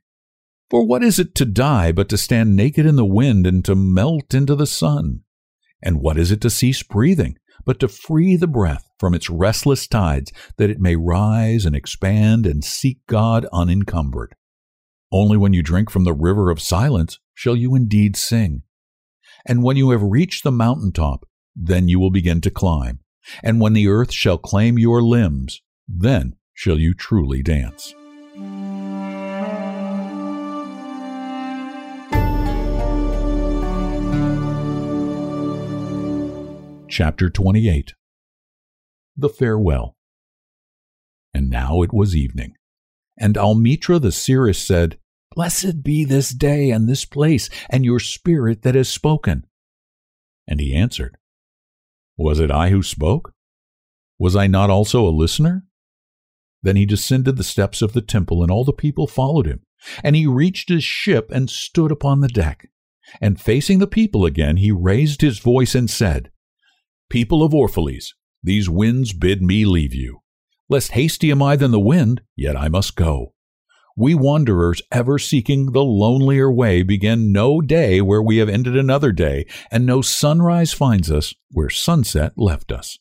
For 0.71 0.87
what 0.87 1.03
is 1.03 1.19
it 1.19 1.35
to 1.35 1.45
die 1.45 1.91
but 1.91 2.09
to 2.11 2.17
stand 2.17 2.55
naked 2.55 2.87
in 2.87 2.95
the 2.95 3.05
wind 3.05 3.49
and 3.49 3.65
to 3.65 3.75
melt 3.75 4.33
into 4.33 4.55
the 4.55 4.65
sun? 4.65 5.23
And 5.83 6.01
what 6.01 6.17
is 6.17 6.31
it 6.31 6.41
to 6.43 6.51
cease 6.51 6.85
breathing 6.85 7.37
but 7.65 7.81
to 7.81 7.89
free 7.89 8.37
the 8.37 8.47
breath 8.47 8.86
from 8.99 9.15
its 9.15 9.29
restless 9.31 9.87
tides 9.87 10.33
that 10.57 10.71
it 10.71 10.81
may 10.81 10.97
rise 10.97 11.65
and 11.65 11.77
expand 11.77 12.47
and 12.47 12.65
seek 12.65 12.99
God 13.07 13.47
unencumbered. 13.53 14.35
Only 15.13 15.37
when 15.37 15.53
you 15.53 15.63
drink 15.63 15.91
from 15.91 16.05
the 16.05 16.15
river 16.15 16.51
of 16.51 16.61
silence 16.61 17.19
shall 17.35 17.57
you 17.57 17.75
indeed 17.75 18.17
sing. 18.17 18.63
And 19.47 19.63
when 19.63 19.77
you 19.77 19.91
have 19.91 20.03
reached 20.03 20.43
the 20.43 20.53
mountain 20.53 20.93
top, 20.93 21.27
then 21.55 21.89
you 21.89 22.01
will 22.01 22.11
begin 22.11 22.41
to 22.43 22.51
climb. 22.51 23.01
And 23.43 23.61
when 23.61 23.73
the 23.73 23.89
earth 23.89 24.13
shall 24.13 24.39
claim 24.39 24.79
your 24.79 25.03
limbs, 25.03 25.63
then 25.89 26.37
shall 26.55 26.79
you 26.79 26.95
truly 26.95 27.43
dance. 27.43 27.95
Chapter 36.89 37.29
28 37.29 37.93
The 39.19 39.31
Farewell 39.31 39.97
And 41.33 41.49
now 41.49 41.81
it 41.81 41.91
was 41.91 42.15
evening, 42.15 42.53
and 43.19 43.37
Almitra 43.37 43.99
the 43.99 44.13
seeress 44.13 44.59
said, 44.59 44.99
Blessed 45.35 45.83
be 45.83 46.05
this 46.05 46.31
day 46.31 46.71
and 46.71 46.87
this 46.87 47.07
place, 47.07 47.49
and 47.71 47.83
your 47.83 47.99
spirit 47.99 48.61
that 48.61 48.75
has 48.75 48.91
spoken. 48.91 49.47
And 50.47 50.61
he 50.61 50.75
answered, 50.75 51.17
Was 52.19 52.41
it 52.41 52.51
I 52.51 52.69
who 52.69 52.83
spoke? 52.83 53.33
Was 54.19 54.37
I 54.37 54.49
not 54.49 54.69
also 54.69 55.07
a 55.07 55.11
listener? 55.11 55.65
Then 56.63 56.77
he 56.77 56.85
descended 56.85 57.39
the 57.39 57.45
steps 57.45 57.81
of 57.81 57.95
the 57.95 58.03
temple, 58.03 58.43
and 58.43 58.51
all 58.51 58.65
the 58.65 58.73
people 58.73 59.07
followed 59.07 59.47
him. 59.47 59.63
And 60.05 60.15
he 60.15 60.27
reached 60.27 60.69
his 60.69 60.85
ship 60.85 61.31
and 61.31 61.49
stood 61.49 61.91
upon 61.91 62.21
the 62.21 62.29
deck. 62.29 62.69
And 63.21 63.41
facing 63.41 63.79
the 63.79 63.87
people 63.87 64.27
again, 64.27 64.59
he 64.59 64.73
raised 64.73 65.23
his 65.23 65.39
voice 65.39 65.75
and 65.75 65.89
said, 65.89 66.31
People 67.09 67.43
of 67.43 67.53
Orphalese, 67.53 68.13
these 68.47 68.71
winds 68.71 69.13
bid 69.13 69.43
me 69.43 69.65
leave 69.65 69.93
you. 69.93 70.21
Less 70.69 70.89
hasty 70.89 71.31
am 71.31 71.43
I 71.43 71.57
than 71.57 71.73
the 71.73 71.81
wind, 71.81 72.23
yet 72.35 72.57
I 72.57 72.69
must 72.69 72.97
go. 72.97 73.35
We 73.97 74.15
wanderers, 74.15 74.83
ever 74.93 75.19
seeking 75.19 75.73
the 75.73 75.83
lonelier 75.83 76.51
way, 76.51 76.83
begin 76.83 77.33
no 77.33 77.61
day 77.61 78.01
where 78.01 78.23
we 78.23 78.37
have 78.37 78.49
ended 78.49 78.77
another 78.77 79.11
day, 79.11 79.47
and 79.71 79.85
no 79.85 80.01
sunrise 80.01 80.73
finds 80.73 81.11
us 81.11 81.35
where 81.51 81.71
sunset 81.71 82.35
left 82.37 82.71
us. 82.71 82.99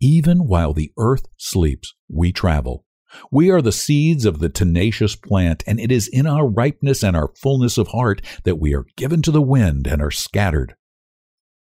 Even 0.00 0.46
while 0.46 0.72
the 0.72 0.92
earth 0.98 1.26
sleeps, 1.38 1.94
we 2.08 2.32
travel. 2.32 2.84
We 3.30 3.50
are 3.50 3.62
the 3.62 3.72
seeds 3.72 4.24
of 4.24 4.40
the 4.40 4.48
tenacious 4.48 5.16
plant, 5.16 5.64
and 5.66 5.80
it 5.80 5.90
is 5.90 6.06
in 6.06 6.26
our 6.26 6.46
ripeness 6.46 7.02
and 7.02 7.16
our 7.16 7.32
fullness 7.40 7.78
of 7.78 7.88
heart 7.88 8.20
that 8.44 8.60
we 8.60 8.74
are 8.74 8.86
given 8.96 9.22
to 9.22 9.30
the 9.30 9.42
wind 9.42 9.86
and 9.86 10.02
are 10.02 10.10
scattered. 10.10 10.74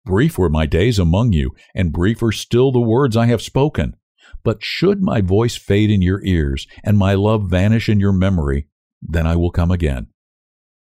Brief 0.08 0.38
were 0.38 0.48
my 0.48 0.64
days 0.64 0.98
among 0.98 1.34
you, 1.34 1.54
and 1.74 1.92
briefer 1.92 2.32
still 2.32 2.72
the 2.72 2.80
words 2.80 3.14
I 3.14 3.26
have 3.26 3.42
spoken. 3.42 3.94
But 4.42 4.64
should 4.64 5.02
my 5.02 5.20
voice 5.20 5.54
fade 5.54 5.90
in 5.90 6.00
your 6.00 6.24
ears, 6.24 6.66
and 6.82 6.96
my 6.96 7.12
love 7.12 7.50
vanish 7.50 7.90
in 7.90 8.00
your 8.00 8.14
memory, 8.14 8.68
then 9.02 9.26
I 9.26 9.36
will 9.36 9.50
come 9.50 9.70
again. 9.70 10.06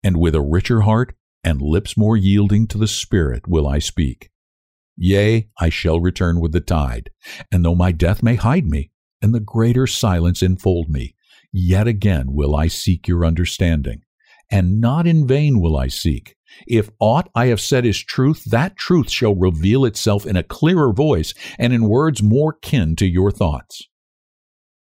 And 0.02 0.18
with 0.18 0.34
a 0.34 0.42
richer 0.42 0.82
heart 0.82 1.14
and 1.42 1.62
lips 1.62 1.96
more 1.96 2.18
yielding 2.18 2.66
to 2.66 2.76
the 2.76 2.86
Spirit 2.86 3.48
will 3.48 3.66
I 3.66 3.78
speak. 3.78 4.30
Yea, 4.94 5.48
I 5.58 5.70
shall 5.70 6.00
return 6.00 6.38
with 6.38 6.52
the 6.52 6.60
tide, 6.60 7.08
and 7.50 7.64
though 7.64 7.74
my 7.74 7.92
death 7.92 8.22
may 8.22 8.34
hide 8.34 8.66
me, 8.66 8.90
and 9.22 9.34
the 9.34 9.40
greater 9.40 9.86
silence 9.86 10.42
enfold 10.42 10.90
me, 10.90 11.14
yet 11.50 11.88
again 11.88 12.34
will 12.34 12.54
I 12.54 12.68
seek 12.68 13.08
your 13.08 13.24
understanding, 13.24 14.02
and 14.50 14.82
not 14.82 15.06
in 15.06 15.26
vain 15.26 15.62
will 15.62 15.78
I 15.78 15.88
seek, 15.88 16.36
if 16.66 16.90
aught 16.98 17.28
I 17.34 17.46
have 17.46 17.60
said 17.60 17.84
is 17.84 18.02
truth, 18.02 18.44
that 18.46 18.76
truth 18.76 19.10
shall 19.10 19.34
reveal 19.34 19.84
itself 19.84 20.26
in 20.26 20.36
a 20.36 20.42
clearer 20.42 20.92
voice 20.92 21.34
and 21.58 21.72
in 21.72 21.88
words 21.88 22.22
more 22.22 22.52
kin 22.52 22.96
to 22.96 23.06
your 23.06 23.30
thoughts. 23.30 23.88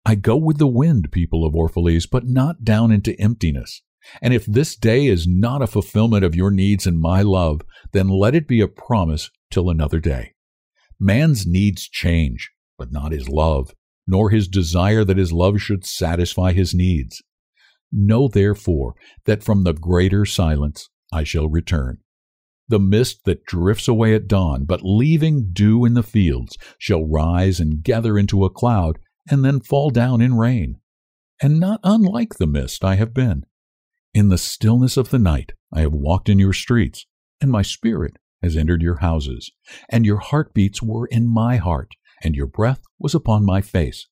I 0.04 0.16
go 0.16 0.36
with 0.36 0.58
the 0.58 0.66
wind, 0.66 1.12
people 1.12 1.46
of 1.46 1.54
Orphalese, 1.54 2.08
but 2.10 2.26
not 2.26 2.64
down 2.64 2.90
into 2.90 3.18
emptiness. 3.20 3.82
And 4.20 4.34
if 4.34 4.44
this 4.46 4.74
day 4.74 5.06
is 5.06 5.28
not 5.28 5.62
a 5.62 5.68
fulfillment 5.68 6.24
of 6.24 6.34
your 6.34 6.50
needs 6.50 6.86
and 6.86 7.00
my 7.00 7.22
love, 7.22 7.62
then 7.92 8.08
let 8.08 8.34
it 8.34 8.48
be 8.48 8.60
a 8.60 8.68
promise 8.68 9.30
till 9.50 9.70
another 9.70 10.00
day. 10.00 10.34
Man's 10.98 11.46
needs 11.46 11.88
change, 11.88 12.50
but 12.78 12.92
not 12.92 13.12
his 13.12 13.28
love, 13.28 13.74
nor 14.06 14.30
his 14.30 14.48
desire 14.48 15.04
that 15.04 15.18
his 15.18 15.32
love 15.32 15.60
should 15.60 15.84
satisfy 15.84 16.52
his 16.52 16.74
needs. 16.74 17.22
Know 17.92 18.26
therefore 18.26 18.94
that 19.26 19.44
from 19.44 19.62
the 19.62 19.72
greater 19.72 20.24
silence 20.24 20.88
I 21.12 21.24
shall 21.24 21.48
return. 21.48 21.98
The 22.68 22.80
mist 22.80 23.24
that 23.24 23.44
drifts 23.44 23.86
away 23.86 24.14
at 24.14 24.28
dawn, 24.28 24.64
but 24.64 24.80
leaving 24.82 25.52
dew 25.52 25.84
in 25.84 25.94
the 25.94 26.02
fields, 26.02 26.56
shall 26.78 27.04
rise 27.04 27.60
and 27.60 27.82
gather 27.82 28.18
into 28.18 28.44
a 28.44 28.50
cloud, 28.50 28.98
and 29.30 29.44
then 29.44 29.60
fall 29.60 29.90
down 29.90 30.20
in 30.20 30.34
rain. 30.34 30.78
And 31.40 31.60
not 31.60 31.80
unlike 31.84 32.34
the 32.34 32.46
mist 32.46 32.84
I 32.84 32.94
have 32.94 33.12
been. 33.12 33.44
In 34.14 34.28
the 34.28 34.38
stillness 34.38 34.96
of 34.96 35.10
the 35.10 35.18
night 35.18 35.52
I 35.72 35.80
have 35.80 35.92
walked 35.92 36.28
in 36.28 36.38
your 36.38 36.52
streets, 36.52 37.06
and 37.40 37.50
my 37.50 37.62
spirit 37.62 38.16
has 38.42 38.56
entered 38.56 38.82
your 38.82 38.96
houses, 38.96 39.52
and 39.88 40.06
your 40.06 40.18
heartbeats 40.18 40.82
were 40.82 41.06
in 41.06 41.28
my 41.28 41.56
heart, 41.56 41.94
and 42.22 42.34
your 42.34 42.46
breath 42.46 42.82
was 42.98 43.14
upon 43.14 43.44
my 43.44 43.60
face. 43.60 44.06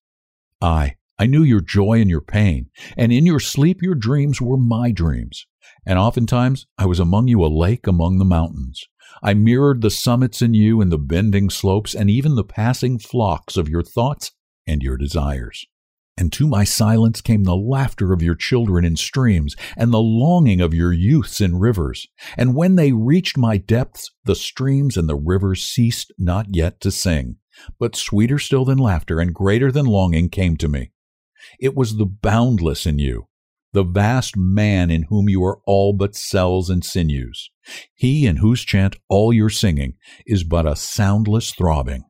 Ay, 0.60 0.96
I 1.18 1.26
knew 1.26 1.42
your 1.42 1.60
joy 1.60 2.00
and 2.00 2.10
your 2.10 2.20
pain, 2.20 2.70
and 2.96 3.12
in 3.12 3.26
your 3.26 3.40
sleep 3.40 3.82
your 3.82 3.94
dreams 3.94 4.40
were 4.40 4.56
my 4.56 4.90
dreams. 4.90 5.46
And 5.86 5.98
oftentimes 5.98 6.66
I 6.78 6.86
was 6.86 7.00
among 7.00 7.28
you 7.28 7.44
a 7.44 7.48
lake 7.48 7.86
among 7.86 8.18
the 8.18 8.24
mountains. 8.24 8.84
I 9.22 9.34
mirrored 9.34 9.82
the 9.82 9.90
summits 9.90 10.40
in 10.40 10.54
you 10.54 10.80
and 10.80 10.90
the 10.90 10.98
bending 10.98 11.50
slopes 11.50 11.94
and 11.94 12.08
even 12.08 12.34
the 12.34 12.44
passing 12.44 12.98
flocks 12.98 13.56
of 13.56 13.68
your 13.68 13.82
thoughts 13.82 14.32
and 14.66 14.82
your 14.82 14.96
desires. 14.96 15.66
And 16.16 16.30
to 16.34 16.46
my 16.46 16.64
silence 16.64 17.22
came 17.22 17.44
the 17.44 17.56
laughter 17.56 18.12
of 18.12 18.22
your 18.22 18.34
children 18.34 18.84
in 18.84 18.94
streams, 18.94 19.56
and 19.74 19.90
the 19.90 20.02
longing 20.02 20.60
of 20.60 20.74
your 20.74 20.92
youths 20.92 21.40
in 21.40 21.58
rivers. 21.58 22.06
And 22.36 22.54
when 22.54 22.76
they 22.76 22.92
reached 22.92 23.38
my 23.38 23.56
depths, 23.56 24.10
the 24.24 24.34
streams 24.34 24.98
and 24.98 25.08
the 25.08 25.16
rivers 25.16 25.64
ceased 25.64 26.12
not 26.18 26.54
yet 26.54 26.78
to 26.82 26.90
sing. 26.90 27.36
But 27.78 27.96
sweeter 27.96 28.38
still 28.38 28.66
than 28.66 28.76
laughter 28.76 29.18
and 29.18 29.34
greater 29.34 29.72
than 29.72 29.86
longing 29.86 30.28
came 30.28 30.58
to 30.58 30.68
me. 30.68 30.92
It 31.58 31.74
was 31.74 31.96
the 31.96 32.04
boundless 32.04 32.84
in 32.84 32.98
you, 32.98 33.28
the 33.72 33.84
vast 33.84 34.36
man 34.36 34.90
in 34.90 35.04
whom 35.04 35.28
you 35.28 35.44
are 35.44 35.60
all 35.66 35.92
but 35.92 36.16
cells 36.16 36.68
and 36.68 36.84
sinews, 36.84 37.50
he 37.94 38.26
in 38.26 38.36
whose 38.36 38.64
chant 38.64 38.96
all 39.08 39.32
your 39.32 39.50
singing 39.50 39.94
is 40.26 40.44
but 40.44 40.66
a 40.66 40.76
soundless 40.76 41.52
throbbing. 41.52 42.04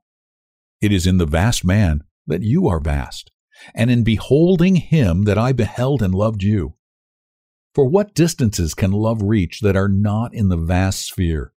It 0.81 0.93
is 0.93 1.07
in 1.07 1.19
the 1.19 1.27
vast 1.27 1.65
man 1.65 2.05
that 2.27 2.43
you 2.43 2.67
are 2.69 2.81
vast, 2.81 3.31
and 3.75 3.91
in 3.91 4.05
beholding 4.05 4.77
him 4.77 5.25
that 5.25 5.37
I 5.37 5.53
beheld 5.53 6.03
and 6.03 6.15
loved 6.15 6.43
you. 6.43 6.77
For 7.75 7.85
what 7.85 8.15
distances 8.15 8.75
can 8.75 8.93
love 8.93 9.23
reach 9.23 9.61
that 9.61 9.77
are 9.77 9.89
not 9.89 10.35
in 10.35 10.49
the 10.49 10.57
vast 10.57 11.07
sphere? 11.07 11.53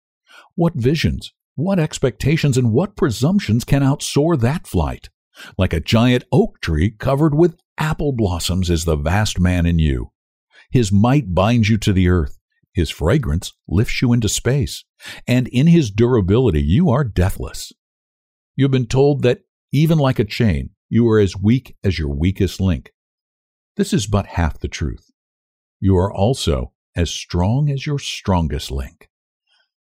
What 0.56 0.74
visions, 0.76 1.34
what 1.56 1.80
expectations, 1.80 2.58
and 2.58 2.72
what 2.72 2.96
presumptions 2.96 3.64
can 3.64 3.82
outsoar 3.82 4.40
that 4.40 4.68
flight? 4.68 5.10
Like 5.58 5.74
a 5.74 5.80
giant 5.80 6.26
oak 6.32 6.60
tree 6.62 6.92
covered 6.92 7.34
with 7.34 7.58
apple 7.78 8.12
blossoms 8.12 8.70
is 8.70 8.86
the 8.86 8.96
vast 8.96 9.40
man 9.40 9.66
in 9.66 9.80
you. 9.80 10.12
His 10.72 10.92
might 10.92 11.34
binds 11.34 11.70
you 11.70 11.78
to 11.80 11.94
the 11.94 12.08
earth. 12.08 12.40
His 12.74 12.90
fragrance 12.90 13.54
lifts 13.68 14.02
you 14.02 14.14
into 14.14 14.28
space. 14.28 14.84
And 15.28 15.48
in 15.50 15.68
his 15.68 15.92
durability, 15.92 16.62
you 16.62 16.90
are 16.90 17.04
deathless. 17.04 17.72
You 18.56 18.66
have 18.66 18.72
been 18.72 18.88
told 18.88 19.22
that 19.24 19.42
even 19.72 19.98
like 19.98 20.20
a 20.20 20.24
chain, 20.24 20.72
you 20.90 21.08
are 21.10 21.20
as 21.20 21.38
weak 21.38 21.76
as 21.84 22.00
your 22.00 22.10
weakest 22.10 22.60
link. 22.60 22.92
This 23.76 23.94
is 23.94 24.08
but 24.08 24.28
half 24.28 24.60
the 24.60 24.68
truth. 24.68 25.12
You 25.80 25.98
are 25.98 26.14
also 26.14 26.74
as 26.96 27.10
strong 27.10 27.70
as 27.70 27.86
your 27.86 28.00
strongest 28.00 28.72
link. 28.72 29.10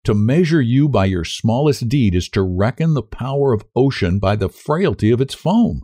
To 0.05 0.13
measure 0.13 0.61
you 0.61 0.87
by 0.87 1.05
your 1.05 1.25
smallest 1.25 1.89
deed 1.89 2.15
is 2.15 2.29
to 2.29 2.41
reckon 2.41 2.93
the 2.93 3.03
power 3.03 3.53
of 3.53 3.65
ocean 3.75 4.19
by 4.19 4.35
the 4.35 4.49
frailty 4.49 5.11
of 5.11 5.21
its 5.21 5.33
foam. 5.33 5.83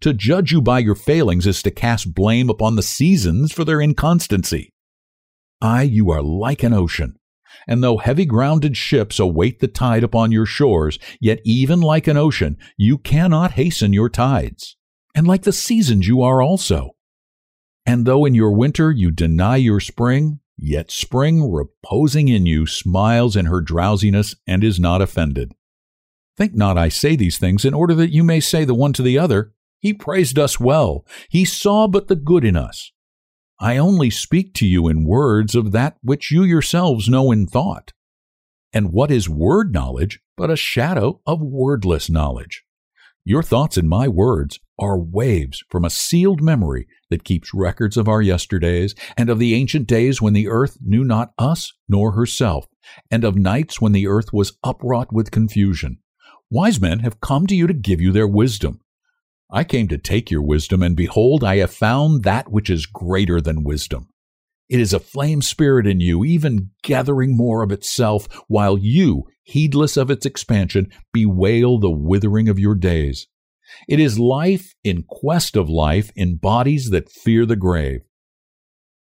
To 0.00 0.12
judge 0.12 0.52
you 0.52 0.60
by 0.60 0.78
your 0.80 0.94
failings 0.94 1.46
is 1.46 1.62
to 1.62 1.70
cast 1.70 2.14
blame 2.14 2.48
upon 2.50 2.76
the 2.76 2.82
seasons 2.82 3.52
for 3.52 3.64
their 3.64 3.80
inconstancy. 3.80 4.72
Ay, 5.60 5.82
you 5.82 6.10
are 6.10 6.22
like 6.22 6.62
an 6.62 6.72
ocean. 6.72 7.16
And 7.68 7.82
though 7.82 7.98
heavy 7.98 8.24
grounded 8.24 8.76
ships 8.76 9.18
await 9.18 9.60
the 9.60 9.68
tide 9.68 10.02
upon 10.02 10.32
your 10.32 10.46
shores, 10.46 10.98
yet 11.20 11.40
even 11.44 11.80
like 11.80 12.06
an 12.06 12.16
ocean, 12.16 12.56
you 12.76 12.98
cannot 12.98 13.52
hasten 13.52 13.92
your 13.92 14.08
tides. 14.08 14.76
And 15.14 15.26
like 15.26 15.42
the 15.42 15.52
seasons 15.52 16.08
you 16.08 16.22
are 16.22 16.42
also. 16.42 16.90
And 17.84 18.06
though 18.06 18.24
in 18.24 18.34
your 18.34 18.52
winter 18.52 18.90
you 18.90 19.10
deny 19.10 19.56
your 19.56 19.80
spring, 19.80 20.40
yet 20.56 20.90
spring 20.90 21.50
reposing 21.50 22.28
in 22.28 22.46
you 22.46 22.66
smiles 22.66 23.36
in 23.36 23.46
her 23.46 23.60
drowsiness 23.60 24.34
and 24.46 24.64
is 24.64 24.80
not 24.80 25.02
offended. 25.02 25.52
Think 26.36 26.54
not 26.54 26.78
I 26.78 26.88
say 26.88 27.14
these 27.16 27.38
things 27.38 27.64
in 27.64 27.74
order 27.74 27.94
that 27.94 28.12
you 28.12 28.24
may 28.24 28.40
say 28.40 28.64
the 28.64 28.74
one 28.74 28.92
to 28.94 29.02
the 29.02 29.18
other, 29.18 29.52
He 29.82 29.92
praised 29.92 30.38
us 30.38 30.60
well, 30.60 31.04
He 31.28 31.44
saw 31.44 31.88
but 31.88 32.06
the 32.06 32.16
good 32.16 32.44
in 32.44 32.56
us. 32.56 32.92
I 33.58 33.76
only 33.76 34.10
speak 34.10 34.54
to 34.54 34.66
you 34.66 34.86
in 34.88 35.04
words 35.04 35.56
of 35.56 35.72
that 35.72 35.96
which 36.02 36.30
you 36.30 36.44
yourselves 36.44 37.08
know 37.08 37.32
in 37.32 37.46
thought. 37.46 37.92
And 38.72 38.92
what 38.92 39.10
is 39.10 39.28
word 39.28 39.72
knowledge 39.72 40.20
but 40.36 40.50
a 40.50 40.56
shadow 40.56 41.20
of 41.26 41.40
wordless 41.42 42.08
knowledge? 42.08 42.62
Your 43.24 43.42
thoughts 43.42 43.76
and 43.76 43.88
my 43.88 44.06
words 44.06 44.60
are 44.78 44.98
waves 44.98 45.62
from 45.68 45.84
a 45.84 45.90
sealed 45.90 46.40
memory 46.40 46.86
that 47.10 47.24
keeps 47.24 47.52
records 47.52 47.96
of 47.96 48.08
our 48.08 48.22
yesterdays 48.22 48.94
and 49.16 49.28
of 49.28 49.38
the 49.38 49.54
ancient 49.54 49.88
days 49.88 50.22
when 50.22 50.32
the 50.32 50.48
earth 50.48 50.78
knew 50.80 51.04
not 51.04 51.32
us 51.38 51.72
nor 51.88 52.12
herself, 52.12 52.66
and 53.10 53.24
of 53.24 53.36
nights 53.36 53.80
when 53.80 53.92
the 53.92 54.06
earth 54.06 54.32
was 54.32 54.58
upwrought 54.64 55.12
with 55.12 55.30
confusion. 55.30 55.98
Wise 56.50 56.80
men 56.80 57.00
have 57.00 57.20
come 57.20 57.46
to 57.48 57.54
you 57.54 57.66
to 57.66 57.74
give 57.74 58.00
you 58.00 58.12
their 58.12 58.28
wisdom. 58.28 58.80
I 59.54 59.64
came 59.64 59.86
to 59.88 59.98
take 59.98 60.30
your 60.30 60.40
wisdom, 60.40 60.82
and 60.82 60.96
behold, 60.96 61.44
I 61.44 61.56
have 61.56 61.72
found 61.72 62.22
that 62.22 62.50
which 62.50 62.70
is 62.70 62.86
greater 62.86 63.38
than 63.38 63.64
wisdom. 63.64 64.08
It 64.70 64.80
is 64.80 64.94
a 64.94 64.98
flame 64.98 65.42
spirit 65.42 65.86
in 65.86 66.00
you, 66.00 66.24
even 66.24 66.70
gathering 66.82 67.36
more 67.36 67.62
of 67.62 67.70
itself, 67.70 68.26
while 68.48 68.78
you, 68.78 69.24
heedless 69.42 69.98
of 69.98 70.10
its 70.10 70.24
expansion, 70.24 70.90
bewail 71.12 71.78
the 71.78 71.90
withering 71.90 72.48
of 72.48 72.58
your 72.58 72.74
days. 72.74 73.28
It 73.86 74.00
is 74.00 74.18
life 74.18 74.74
in 74.82 75.04
quest 75.06 75.56
of 75.56 75.68
life 75.68 76.10
in 76.16 76.36
bodies 76.36 76.88
that 76.88 77.10
fear 77.10 77.44
the 77.44 77.56
grave. 77.56 78.00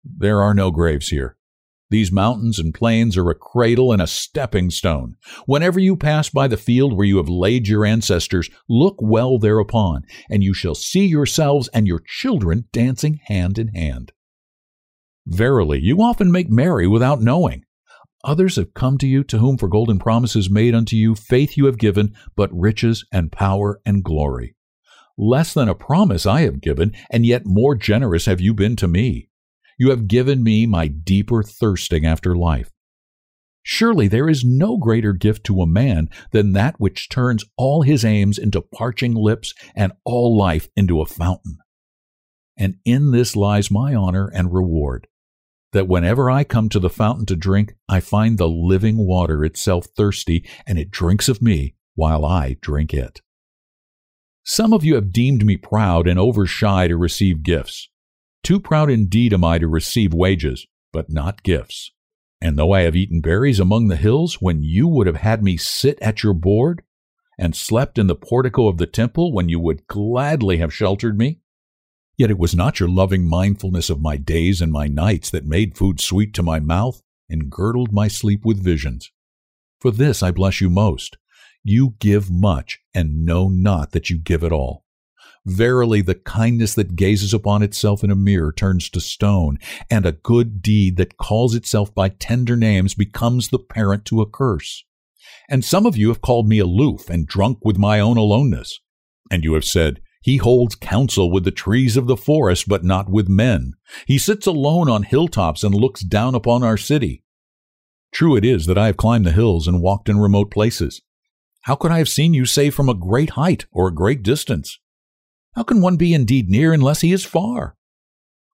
There 0.05 0.40
are 0.40 0.55
no 0.55 0.70
graves 0.70 1.09
here. 1.09 1.38
These 1.90 2.12
mountains 2.12 2.59
and 2.59 2.74
plains 2.74 3.16
are 3.16 3.31
a 3.31 3.35
cradle 3.35 3.92
and 3.92 4.03
a 4.03 4.07
stepping 4.07 4.70
stone. 4.70 5.16
Whenever 5.46 5.81
you 5.81 5.96
pass 5.96 6.29
by 6.29 6.46
the 6.46 6.59
field 6.59 6.94
where 6.94 7.07
you 7.07 7.16
have 7.16 7.31
laid 7.31 7.66
your 7.66 7.87
ancestors, 7.87 8.51
look 8.68 8.96
well 9.01 9.38
thereupon, 9.38 10.03
and 10.29 10.42
you 10.42 10.53
shall 10.53 10.74
see 10.74 11.07
yourselves 11.07 11.68
and 11.68 11.87
your 11.87 12.03
children 12.07 12.68
dancing 12.72 13.20
hand 13.24 13.59
in 13.59 13.68
hand. 13.68 14.12
Verily, 15.27 15.81
you 15.81 16.03
often 16.03 16.31
make 16.31 16.51
merry 16.51 16.87
without 16.87 17.22
knowing. 17.22 17.64
Others 18.24 18.57
have 18.57 18.74
come 18.74 18.98
to 18.98 19.07
you 19.07 19.24
to 19.24 19.38
whom 19.38 19.57
for 19.57 19.68
golden 19.68 19.98
promises 19.98 20.51
made 20.51 20.74
unto 20.74 20.96
you 20.96 21.14
faith 21.14 21.57
you 21.57 21.66
have 21.66 21.79
given, 21.79 22.14
but 22.37 22.53
riches 22.53 23.07
and 23.12 23.33
power 23.33 23.81
and 23.87 24.05
glory. 24.05 24.57
Less 25.16 25.55
than 25.55 25.68
a 25.68 25.74
promise 25.74 26.27
I 26.27 26.42
have 26.42 26.61
given, 26.61 26.94
and 27.11 27.24
yet 27.24 27.46
more 27.46 27.74
generous 27.74 28.27
have 28.27 28.40
you 28.40 28.53
been 28.53 28.77
to 28.77 28.88
me. 28.88 29.29
You 29.78 29.90
have 29.90 30.08
given 30.08 30.42
me 30.42 30.66
my 30.66 30.88
deeper 30.88 31.42
thirsting 31.42 32.04
after 32.04 32.36
life. 32.36 32.70
Surely 33.62 34.08
there 34.08 34.28
is 34.28 34.44
no 34.44 34.76
greater 34.76 35.12
gift 35.12 35.44
to 35.44 35.62
a 35.62 35.66
man 35.66 36.08
than 36.32 36.52
that 36.52 36.80
which 36.80 37.08
turns 37.08 37.44
all 37.56 37.82
his 37.82 38.04
aims 38.04 38.38
into 38.38 38.60
parching 38.60 39.14
lips 39.14 39.54
and 39.74 39.92
all 40.04 40.36
life 40.36 40.68
into 40.76 41.00
a 41.00 41.06
fountain. 41.06 41.58
And 42.56 42.76
in 42.84 43.12
this 43.12 43.36
lies 43.36 43.70
my 43.70 43.94
honor 43.94 44.30
and 44.34 44.52
reward, 44.52 45.06
that 45.72 45.86
whenever 45.86 46.30
I 46.30 46.44
come 46.44 46.68
to 46.70 46.80
the 46.80 46.90
fountain 46.90 47.26
to 47.26 47.36
drink, 47.36 47.74
I 47.88 48.00
find 48.00 48.36
the 48.36 48.48
living 48.48 49.06
water 49.06 49.44
itself 49.44 49.86
thirsty, 49.96 50.44
and 50.66 50.78
it 50.78 50.90
drinks 50.90 51.28
of 51.28 51.42
me 51.42 51.74
while 51.94 52.24
I 52.24 52.56
drink 52.60 52.92
it. 52.94 53.20
Some 54.44 54.72
of 54.72 54.82
you 54.82 54.94
have 54.94 55.12
deemed 55.12 55.44
me 55.44 55.56
proud 55.56 56.08
and 56.08 56.18
over 56.18 56.46
shy 56.46 56.88
to 56.88 56.96
receive 56.96 57.42
gifts. 57.42 57.90
Too 58.42 58.61
proud 58.61 58.90
indeed 58.90 59.33
am 59.33 59.44
I 59.44 59.59
to 59.59 59.68
receive 59.68 60.14
wages, 60.14 60.66
but 60.92 61.11
not 61.11 61.42
gifts. 61.42 61.92
And 62.40 62.57
though 62.57 62.72
I 62.72 62.83
have 62.83 62.96
eaten 62.96 63.20
berries 63.20 63.61
among 63.61 63.88
the 63.88 63.96
hills, 63.96 64.40
when 64.40 64.62
you 64.62 64.87
would 64.87 65.07
have 65.07 65.16
had 65.16 65.42
me 65.42 65.57
sit 65.57 65.98
at 66.01 66.22
your 66.22 66.35
board, 66.35 66.83
and 67.38 67.55
slept 67.55 67.98
in 67.98 68.09
the 68.09 68.16
portico 68.16 68.66
of 68.68 68.79
the 68.79 68.87
temple, 68.87 69.33
when 69.33 69.48
you 69.48 69.61
would 69.61 69.87
gladly 69.87 70.59
have 70.59 70.74
sheltered 70.74 71.16
me, 71.16 71.38
yet 72.16 72.31
it 72.31 72.38
was 72.38 72.55
not 72.55 72.81
your 72.81 72.88
loving 72.88 73.24
mindfulness 73.24 73.88
of 73.88 74.01
my 74.01 74.16
days 74.16 74.61
and 74.61 74.72
my 74.72 74.88
nights 74.88 75.31
that 75.31 75.46
made 75.46 75.77
food 75.77 76.01
sweet 76.01 76.35
to 76.35 76.42
my 76.42 76.59
mouth 76.59 77.01
and 77.31 77.51
girdled 77.51 77.92
my 77.92 78.09
sleep 78.09 78.44
with 78.44 78.62
visions. 78.62 79.12
For 79.81 79.92
this 79.92 80.22
I 80.22 80.33
bless 80.33 80.61
you 80.61 80.68
most. 80.68 81.16
You 81.62 81.94
give 82.01 82.31
much, 82.31 82.81
and 82.94 83.24
know 83.24 83.48
not 83.48 83.92
that 83.92 84.11
you 84.11 84.18
give 84.18 84.42
at 84.42 84.53
all. 84.53 84.85
Verily, 85.48 86.02
the 86.02 86.14
kindness 86.14 86.74
that 86.74 86.94
gazes 86.94 87.32
upon 87.32 87.62
itself 87.62 88.04
in 88.04 88.11
a 88.11 88.14
mirror 88.14 88.52
turns 88.52 88.90
to 88.90 89.00
stone, 89.00 89.58
and 89.90 90.04
a 90.04 90.12
good 90.12 90.61
deed 90.61 90.98
that 90.98 91.16
calls 91.16 91.54
itself 91.54 91.94
by 91.94 92.11
tender 92.11 92.54
names 92.54 92.92
becomes 92.92 93.48
the 93.48 93.58
parent 93.58 94.04
to 94.04 94.20
a 94.20 94.26
curse. 94.28 94.84
And 95.48 95.64
some 95.64 95.87
of 95.87 95.96
you 95.96 96.08
have 96.08 96.20
called 96.20 96.46
me 96.46 96.58
aloof 96.58 97.08
and 97.08 97.26
drunk 97.26 97.61
with 97.64 97.78
my 97.78 97.98
own 97.98 98.18
aloneness. 98.18 98.78
And 99.30 99.42
you 99.42 99.54
have 99.54 99.64
said, 99.64 100.02
He 100.20 100.37
holds 100.37 100.74
counsel 100.74 101.30
with 101.30 101.44
the 101.44 101.50
trees 101.50 101.96
of 101.96 102.06
the 102.06 102.16
forest, 102.16 102.68
but 102.68 102.84
not 102.84 103.08
with 103.08 103.26
men. 103.26 103.72
He 104.06 104.18
sits 104.18 104.46
alone 104.46 104.90
on 104.90 105.04
hilltops 105.04 105.64
and 105.64 105.74
looks 105.74 106.02
down 106.02 106.34
upon 106.34 106.62
our 106.62 106.76
city. 106.76 107.24
True 108.12 108.37
it 108.37 108.44
is 108.44 108.66
that 108.66 108.76
I 108.76 108.87
have 108.87 108.98
climbed 108.98 109.24
the 109.24 109.32
hills 109.32 109.66
and 109.66 109.80
walked 109.80 110.11
in 110.11 110.18
remote 110.18 110.50
places. 110.50 111.00
How 111.62 111.74
could 111.74 111.90
I 111.90 111.98
have 111.98 112.08
seen 112.08 112.34
you 112.34 112.44
save 112.44 112.74
from 112.74 112.90
a 112.90 112.94
great 112.94 113.30
height 113.30 113.64
or 113.72 113.88
a 113.88 113.94
great 113.94 114.22
distance? 114.22 114.78
How 115.58 115.64
can 115.64 115.80
one 115.80 115.96
be 115.96 116.14
indeed 116.14 116.48
near 116.48 116.72
unless 116.72 117.00
he 117.00 117.12
is 117.12 117.24
far? 117.24 117.74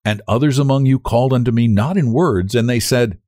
And 0.06 0.22
others 0.26 0.58
among 0.58 0.86
you 0.86 0.98
called 0.98 1.34
unto 1.34 1.50
me 1.50 1.68
not 1.68 1.98
in 1.98 2.14
words, 2.14 2.54
and 2.54 2.66
they 2.66 2.80
said, 2.80 3.18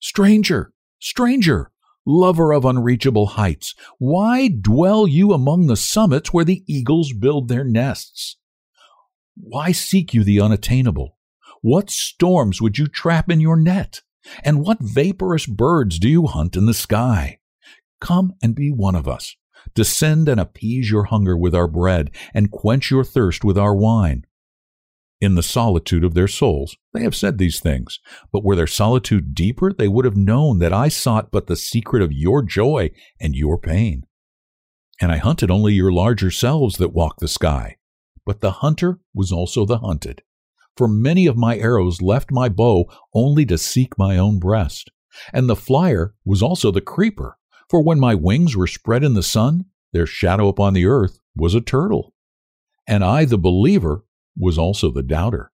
Stranger, 0.00 0.72
stranger, 0.98 1.70
lover 2.04 2.52
of 2.52 2.64
unreachable 2.64 3.26
heights, 3.26 3.76
why 3.98 4.48
dwell 4.48 5.06
you 5.06 5.32
among 5.32 5.68
the 5.68 5.76
summits 5.76 6.32
where 6.32 6.44
the 6.44 6.64
eagles 6.66 7.12
build 7.12 7.46
their 7.46 7.62
nests? 7.62 8.36
Why 9.36 9.70
seek 9.70 10.12
you 10.12 10.24
the 10.24 10.40
unattainable? 10.40 11.16
What 11.60 11.90
storms 11.90 12.60
would 12.60 12.78
you 12.78 12.88
trap 12.88 13.30
in 13.30 13.38
your 13.38 13.56
net? 13.56 14.00
And 14.42 14.60
what 14.60 14.78
vaporous 14.80 15.46
birds 15.46 16.00
do 16.00 16.08
you 16.08 16.26
hunt 16.26 16.56
in 16.56 16.66
the 16.66 16.74
sky? 16.74 17.38
Come 18.00 18.32
and 18.42 18.56
be 18.56 18.72
one 18.72 18.96
of 18.96 19.06
us. 19.06 19.36
Descend 19.74 20.28
and 20.28 20.40
appease 20.40 20.90
your 20.90 21.04
hunger 21.04 21.36
with 21.36 21.54
our 21.54 21.66
bread, 21.66 22.10
and 22.32 22.50
quench 22.50 22.90
your 22.90 23.04
thirst 23.04 23.44
with 23.44 23.58
our 23.58 23.74
wine. 23.74 24.24
In 25.20 25.34
the 25.34 25.42
solitude 25.42 26.04
of 26.04 26.14
their 26.14 26.28
souls, 26.28 26.76
they 26.92 27.02
have 27.02 27.16
said 27.16 27.38
these 27.38 27.58
things, 27.58 27.98
but 28.32 28.44
were 28.44 28.54
their 28.54 28.66
solitude 28.66 29.34
deeper, 29.34 29.72
they 29.72 29.88
would 29.88 30.04
have 30.04 30.16
known 30.16 30.58
that 30.58 30.72
I 30.72 30.88
sought 30.88 31.30
but 31.32 31.46
the 31.46 31.56
secret 31.56 32.02
of 32.02 32.12
your 32.12 32.42
joy 32.42 32.90
and 33.20 33.34
your 33.34 33.58
pain. 33.58 34.04
And 35.00 35.10
I 35.10 35.16
hunted 35.16 35.50
only 35.50 35.72
your 35.72 35.92
larger 35.92 36.30
selves 36.30 36.76
that 36.76 36.92
walk 36.92 37.18
the 37.18 37.28
sky, 37.28 37.78
but 38.24 38.40
the 38.40 38.52
hunter 38.52 39.00
was 39.12 39.32
also 39.32 39.64
the 39.64 39.78
hunted. 39.78 40.22
For 40.76 40.86
many 40.86 41.26
of 41.26 41.36
my 41.36 41.56
arrows 41.56 42.02
left 42.02 42.30
my 42.30 42.48
bow 42.48 42.86
only 43.12 43.44
to 43.46 43.58
seek 43.58 43.98
my 43.98 44.18
own 44.18 44.38
breast, 44.38 44.90
and 45.32 45.48
the 45.48 45.56
flyer 45.56 46.14
was 46.24 46.42
also 46.42 46.70
the 46.70 46.80
creeper 46.80 47.38
for 47.68 47.82
when 47.82 47.98
my 47.98 48.14
wings 48.14 48.56
were 48.56 48.66
spread 48.66 49.02
in 49.02 49.14
the 49.14 49.22
sun, 49.22 49.66
their 49.94 50.06
shadow 50.06 50.48
upon 50.48 50.74
the 50.74 50.84
earth 50.84 51.20
was 51.34 51.54
a 51.54 51.60
turtle. 51.62 52.12
And 52.86 53.02
I, 53.02 53.24
the 53.24 53.38
believer, 53.38 54.04
was 54.36 54.58
also 54.58 54.90
the 54.90 55.02
doubter. 55.02 55.52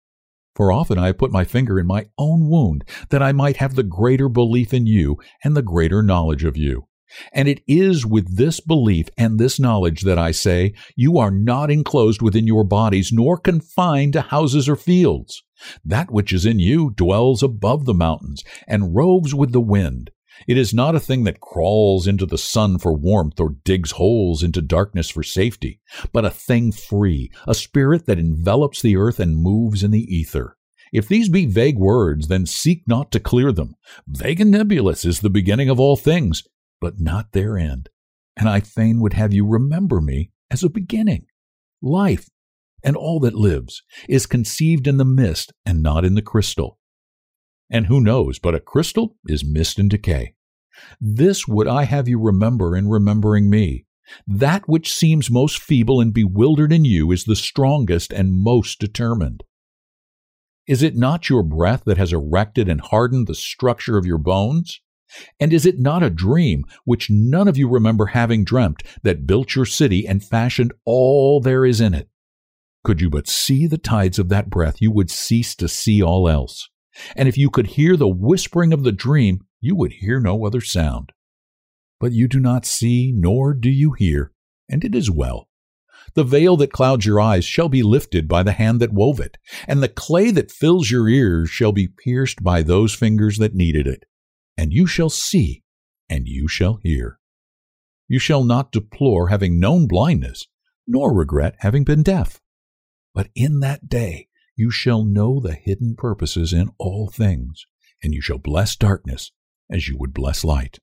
For 0.56 0.72
often 0.72 0.98
I 0.98 1.08
have 1.08 1.18
put 1.18 1.32
my 1.32 1.44
finger 1.44 1.80
in 1.80 1.88
my 1.88 2.06
own 2.18 2.48
wound, 2.50 2.84
that 3.10 3.24
I 3.24 3.32
might 3.32 3.58
have 3.58 3.76
the 3.76 3.84
greater 3.84 4.30
belief 4.30 4.74
in 4.74 4.86
you 4.86 5.18
and 5.44 5.56
the 5.56 5.62
greater 5.62 6.04
knowledge 6.04 6.44
of 6.44 6.56
you. 6.56 6.88
And 7.32 7.48
it 7.48 7.62
is 7.68 8.06
with 8.06 8.36
this 8.36 8.60
belief 8.60 9.08
and 9.18 9.40
this 9.40 9.60
knowledge 9.60 10.02
that 10.02 10.20
I 10.20 10.32
say, 10.32 10.74
You 10.96 11.18
are 11.18 11.32
not 11.32 11.72
enclosed 11.72 12.22
within 12.22 12.48
your 12.48 12.64
bodies, 12.64 13.12
nor 13.14 13.38
confined 13.38 14.14
to 14.14 14.22
houses 14.22 14.68
or 14.68 14.76
fields. 14.76 15.44
That 15.84 16.12
which 16.12 16.34
is 16.34 16.46
in 16.46 16.60
you 16.60 16.92
dwells 16.96 17.42
above 17.44 17.86
the 17.86 17.94
mountains, 17.94 18.44
and 18.68 18.96
roves 18.96 19.34
with 19.34 19.52
the 19.52 19.62
wind 19.62 20.12
It 20.48 20.58
is 20.58 20.74
not 20.74 20.96
a 20.96 21.00
thing 21.00 21.24
that 21.24 21.40
crawls 21.40 22.08
into 22.08 22.26
the 22.26 22.38
sun 22.38 22.78
for 22.78 22.94
warmth 22.94 23.40
or 23.40 23.56
digs 23.64 23.92
holes 23.92 24.44
into 24.44 24.62
darkness 24.62 25.10
for 25.10 25.24
safety, 25.24 25.80
but 26.12 26.26
a 26.26 26.30
thing 26.30 26.72
free, 26.72 27.32
a 27.48 27.56
spirit 27.56 28.06
that 28.06 28.20
envelops 28.20 28.82
the 28.82 28.98
earth 28.98 29.20
and 29.20 29.38
moves 29.38 29.84
in 29.84 29.92
the 29.92 30.04
ether. 30.16 30.58
If 30.94 31.08
these 31.08 31.30
be 31.30 31.46
vague 31.46 31.78
words, 31.78 32.28
then 32.28 32.46
seek 32.46 32.88
not 32.88 33.12
to 33.12 33.20
clear 33.20 33.52
them. 33.52 33.76
Vague 34.08 34.40
and 34.40 34.52
nebulous 34.52 35.04
is 35.04 35.20
the 35.20 35.30
beginning 35.30 35.70
of 35.70 35.80
all 35.80 35.96
things, 35.96 36.44
but 36.80 37.00
not 37.00 37.32
their 37.32 37.58
end. 37.58 37.90
And 38.38 38.48
I 38.48 38.60
fain 38.60 39.00
would 39.00 39.14
have 39.14 39.34
you 39.34 39.46
remember 39.46 40.00
me 40.00 40.32
as 40.52 40.64
a 40.64 40.70
beginning. 40.70 41.26
Life, 41.82 42.30
and 42.84 42.96
all 42.96 43.20
that 43.22 43.34
lives, 43.34 43.82
is 44.08 44.26
conceived 44.26 44.88
in 44.88 44.98
the 44.98 45.06
mist 45.06 45.54
and 45.66 45.82
not 45.82 46.06
in 46.06 46.16
the 46.16 46.22
crystal. 46.22 46.80
And 47.70 47.88
who 47.88 48.01
knows 48.01 48.39
but 48.39 48.55
a 48.55 48.59
crystal 48.59 49.18
is 49.28 49.45
mist 49.45 49.80
and 49.80 49.89
decay? 49.89 50.36
This 50.99 51.47
would 51.47 51.68
I 51.68 51.84
have 51.84 52.07
you 52.07 52.20
remember 52.20 52.76
in 52.76 52.89
remembering 52.89 53.49
me. 53.49 53.86
That 54.28 54.68
which 54.68 54.93
seems 54.93 55.32
most 55.32 55.59
feeble 55.59 55.99
and 55.99 56.13
bewildered 56.13 56.72
in 56.72 56.86
you 56.86 57.11
is 57.11 57.24
the 57.24 57.36
strongest 57.36 58.13
and 58.13 58.34
most 58.34 58.80
determined. 58.80 59.43
Is 60.68 60.84
it 60.84 60.95
not 60.95 61.30
your 61.30 61.43
breath 61.43 61.84
that 61.86 61.97
has 61.97 62.13
erected 62.13 62.68
and 62.68 62.82
hardened 62.82 63.28
the 63.28 63.36
structure 63.36 63.97
of 63.97 64.05
your 64.05 64.18
bones? 64.18 64.82
And 65.39 65.53
is 65.53 65.66
it 65.66 65.80
not 65.80 66.03
a 66.03 66.09
dream, 66.09 66.66
which 66.84 67.09
none 67.09 67.47
of 67.47 67.57
you 67.57 67.70
remember 67.70 68.07
having 68.07 68.43
dreamt, 68.43 68.84
that 69.03 69.28
built 69.28 69.55
your 69.55 69.66
city 69.66 70.07
and 70.07 70.24
fashioned 70.24 70.74
all 70.84 71.39
there 71.39 71.66
is 71.66 71.80
in 71.80 71.93
it? 71.93 72.09
Could 72.84 73.01
you 73.01 73.09
but 73.09 73.28
see 73.28 73.68
the 73.68 73.78
tides 73.78 74.20
of 74.20 74.30
that 74.30 74.49
breath, 74.49 74.82
you 74.82 74.91
would 74.91 75.09
cease 75.09 75.55
to 75.55 75.68
see 75.68 76.01
all 76.01 76.28
else. 76.28 76.70
And 77.16 77.28
if 77.28 77.38
you 77.38 77.50
could 77.50 77.68
hear 77.68 77.98
the 77.98 78.08
whispering 78.08 78.74
of 78.74 78.84
the 78.84 78.91
dream, 78.91 79.41
you 79.60 79.76
would 79.76 79.93
hear 79.93 80.20
no 80.20 80.46
other 80.46 80.62
sound. 80.62 81.12
But 82.00 82.12
you 82.12 82.28
do 82.28 82.39
not 82.39 82.66
see, 82.66 83.12
nor 83.16 83.54
do 83.54 83.70
you 83.70 83.93
hear, 83.93 84.32
and 84.70 84.84
it 84.84 84.93
is 84.96 85.10
well. 85.10 85.50
The 86.14 86.24
veil 86.24 86.56
that 86.58 86.72
clouds 86.72 87.06
your 87.06 87.20
eyes 87.20 87.46
shall 87.46 87.68
be 87.68 87.84
lifted 87.84 88.28
by 88.28 88.43
the 88.43 88.52
hand 88.52 88.80
that 88.80 88.93
wove 88.93 89.20
it, 89.20 89.38
and 89.68 89.82
the 89.82 89.89
clay 89.89 90.32
that 90.32 90.52
fills 90.52 90.91
your 90.91 91.10
ears 91.10 91.50
shall 91.50 91.72
be 91.72 91.88
pierced 91.88 92.43
by 92.43 92.62
those 92.62 92.93
fingers 92.93 93.38
that 93.38 93.56
kneaded 93.56 93.88
it. 93.88 94.06
And 94.58 94.72
you 94.72 94.88
shall 94.88 95.10
see, 95.10 95.64
and 96.10 96.28
you 96.28 96.48
shall 96.48 96.80
hear. 96.84 97.20
You 98.08 98.20
shall 98.20 98.43
not 98.43 98.72
deplore 98.72 99.30
having 99.30 99.60
known 99.60 99.88
blindness, 99.88 100.48
nor 100.88 101.14
regret 101.14 101.56
having 101.60 101.84
been 101.84 102.04
deaf. 102.04 102.39
But 103.14 103.30
in 103.36 103.62
that 103.62 103.89
day 103.89 104.28
you 104.56 104.72
shall 104.72 105.03
know 105.03 105.39
the 105.39 105.53
hidden 105.53 105.95
purposes 105.95 106.53
in 106.53 106.70
all 106.78 107.10
things, 107.10 107.66
and 108.01 108.14
you 108.14 108.22
shall 108.22 108.38
bless 108.38 108.76
darkness 108.76 109.32
as 109.70 109.88
you 109.88 109.97
would 109.97 110.14
bless 110.14 110.43
light. 110.43 110.80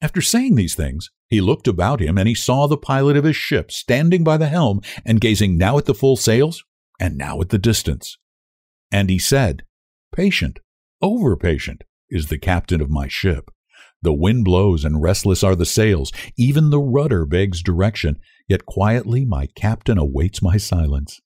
After 0.00 0.20
saying 0.20 0.54
these 0.54 0.74
things, 0.74 1.10
he 1.28 1.40
looked 1.40 1.68
about 1.68 2.00
him, 2.00 2.18
and 2.18 2.28
he 2.28 2.34
saw 2.34 2.66
the 2.66 2.76
pilot 2.76 3.16
of 3.16 3.24
his 3.24 3.36
ship 3.36 3.70
standing 3.70 4.24
by 4.24 4.36
the 4.36 4.48
helm 4.48 4.80
and 5.04 5.20
gazing 5.20 5.56
now 5.56 5.78
at 5.78 5.86
the 5.86 5.94
full 5.94 6.16
sails 6.16 6.64
and 7.00 7.16
now 7.16 7.40
at 7.40 7.48
the 7.48 7.58
distance. 7.58 8.18
And 8.92 9.10
he 9.10 9.18
said, 9.18 9.64
Patient, 10.14 10.60
over 11.02 11.36
patient, 11.36 11.84
is 12.08 12.28
the 12.28 12.38
captain 12.38 12.80
of 12.80 12.90
my 12.90 13.08
ship. 13.08 13.50
The 14.02 14.12
wind 14.12 14.44
blows 14.44 14.84
and 14.84 15.02
restless 15.02 15.42
are 15.42 15.56
the 15.56 15.66
sails, 15.66 16.12
even 16.36 16.70
the 16.70 16.80
rudder 16.80 17.24
begs 17.24 17.62
direction, 17.62 18.20
yet 18.46 18.66
quietly 18.66 19.24
my 19.24 19.46
captain 19.56 19.98
awaits 19.98 20.42
my 20.42 20.58
silence 20.58 21.20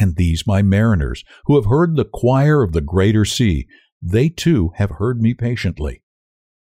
and 0.00 0.16
these 0.16 0.46
my 0.46 0.62
mariners, 0.62 1.22
who 1.44 1.56
have 1.56 1.66
heard 1.66 1.94
the 1.94 2.06
choir 2.06 2.62
of 2.62 2.72
the 2.72 2.80
greater 2.80 3.26
sea, 3.26 3.68
they 4.00 4.30
too 4.30 4.70
have 4.76 4.92
heard 4.92 5.20
me 5.20 5.34
patiently. 5.34 6.02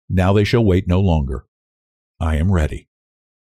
Now 0.08 0.32
they 0.32 0.42
shall 0.42 0.64
wait 0.64 0.88
no 0.88 1.00
longer. 1.00 1.44
I 2.18 2.36
am 2.36 2.50
ready. 2.50 2.88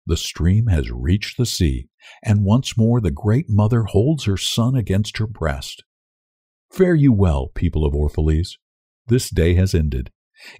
The 0.06 0.16
stream 0.16 0.68
has 0.68 0.92
reached 0.92 1.36
the 1.36 1.46
sea, 1.46 1.88
and 2.22 2.44
once 2.44 2.78
more 2.78 3.00
the 3.00 3.10
great 3.10 3.46
mother 3.48 3.82
holds 3.84 4.24
her 4.24 4.36
son 4.36 4.76
against 4.76 5.18
her 5.18 5.26
breast. 5.26 5.82
Fare 6.70 6.94
you 6.94 7.12
well, 7.12 7.48
people 7.48 7.84
of 7.84 7.94
Orphalese. 7.94 8.56
This 9.08 9.28
day 9.28 9.54
has 9.54 9.74
ended. 9.74 10.10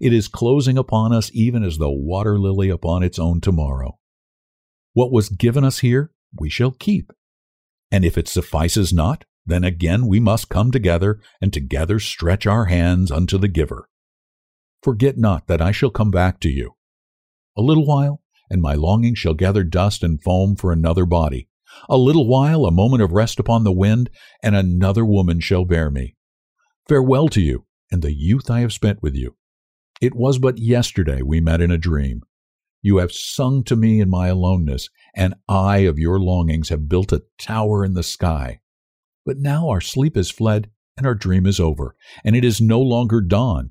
It 0.00 0.12
is 0.12 0.28
closing 0.28 0.76
upon 0.76 1.12
us 1.12 1.30
even 1.32 1.62
as 1.62 1.78
the 1.78 1.90
water 1.90 2.38
lily 2.38 2.68
upon 2.68 3.04
its 3.04 3.18
own 3.18 3.40
tomorrow. 3.40 3.98
What 4.92 5.12
was 5.12 5.28
given 5.28 5.64
us 5.64 5.80
here, 5.80 6.10
we 6.36 6.50
shall 6.50 6.72
keep 6.72 7.12
and 7.95 8.05
if 8.05 8.18
it 8.18 8.26
suffices 8.26 8.92
not, 8.92 9.24
then 9.47 9.62
again 9.62 10.09
we 10.09 10.18
must 10.18 10.49
come 10.49 10.72
together, 10.72 11.20
and 11.40 11.53
together 11.53 12.01
stretch 12.01 12.45
our 12.45 12.64
hands 12.64 13.09
unto 13.09 13.38
the 13.38 13.47
giver. 13.47 13.88
Forget 14.82 15.16
not 15.16 15.47
that 15.47 15.62
I 15.62 15.70
shall 15.70 15.90
come 15.90 16.11
back 16.11 16.40
to 16.40 16.49
you. 16.49 16.74
A 17.57 17.62
little 17.62 17.86
while, 17.86 18.20
and 18.51 18.61
my 18.61 18.74
longing 18.74 19.14
shall 19.14 19.34
gather 19.34 19.62
dust 19.62 20.03
and 20.03 20.20
foam 20.20 20.57
for 20.57 20.72
another 20.72 21.07
body. 21.07 21.49
A 21.88 21.97
little 21.97 22.26
while, 22.26 22.66
a 22.66 22.72
moment 22.72 23.01
of 23.01 23.12
rest 23.12 23.38
upon 23.38 23.62
the 23.62 23.70
wind, 23.70 24.11
and 24.42 24.57
another 24.57 25.05
woman 25.05 25.38
shall 25.38 25.64
bear 25.64 25.88
me. 25.88 26.16
Farewell 26.88 27.28
to 27.28 27.40
you, 27.40 27.64
and 27.92 28.03
the 28.03 28.12
youth 28.12 28.51
I 28.51 28.59
have 28.59 28.72
spent 28.72 29.05
with 29.05 29.14
you. 29.14 29.36
It 30.01 30.16
was 30.16 30.40
but 30.40 30.59
yesterday 30.59 31.22
we 31.22 31.40
met 31.40 31.61
in 31.61 31.70
a 31.70 31.78
dream. 31.78 32.22
You 32.82 32.97
have 32.97 33.12
sung 33.12 33.62
to 33.64 33.76
me 33.76 34.01
in 34.01 34.11
my 34.11 34.26
aloneness, 34.26 34.90
and 35.16 35.34
I 35.48 35.78
of 35.78 35.98
your 35.98 36.18
longings 36.18 36.68
have 36.68 36.88
built 36.88 37.12
a 37.12 37.22
tower 37.38 37.84
in 37.84 37.94
the 37.94 38.02
sky. 38.02 38.60
But 39.24 39.38
now 39.38 39.68
our 39.68 39.80
sleep 39.80 40.16
is 40.16 40.30
fled, 40.30 40.70
and 40.96 41.06
our 41.06 41.14
dream 41.14 41.46
is 41.46 41.58
over, 41.58 41.96
and 42.24 42.36
it 42.36 42.44
is 42.44 42.60
no 42.60 42.80
longer 42.80 43.20
dawn. 43.20 43.70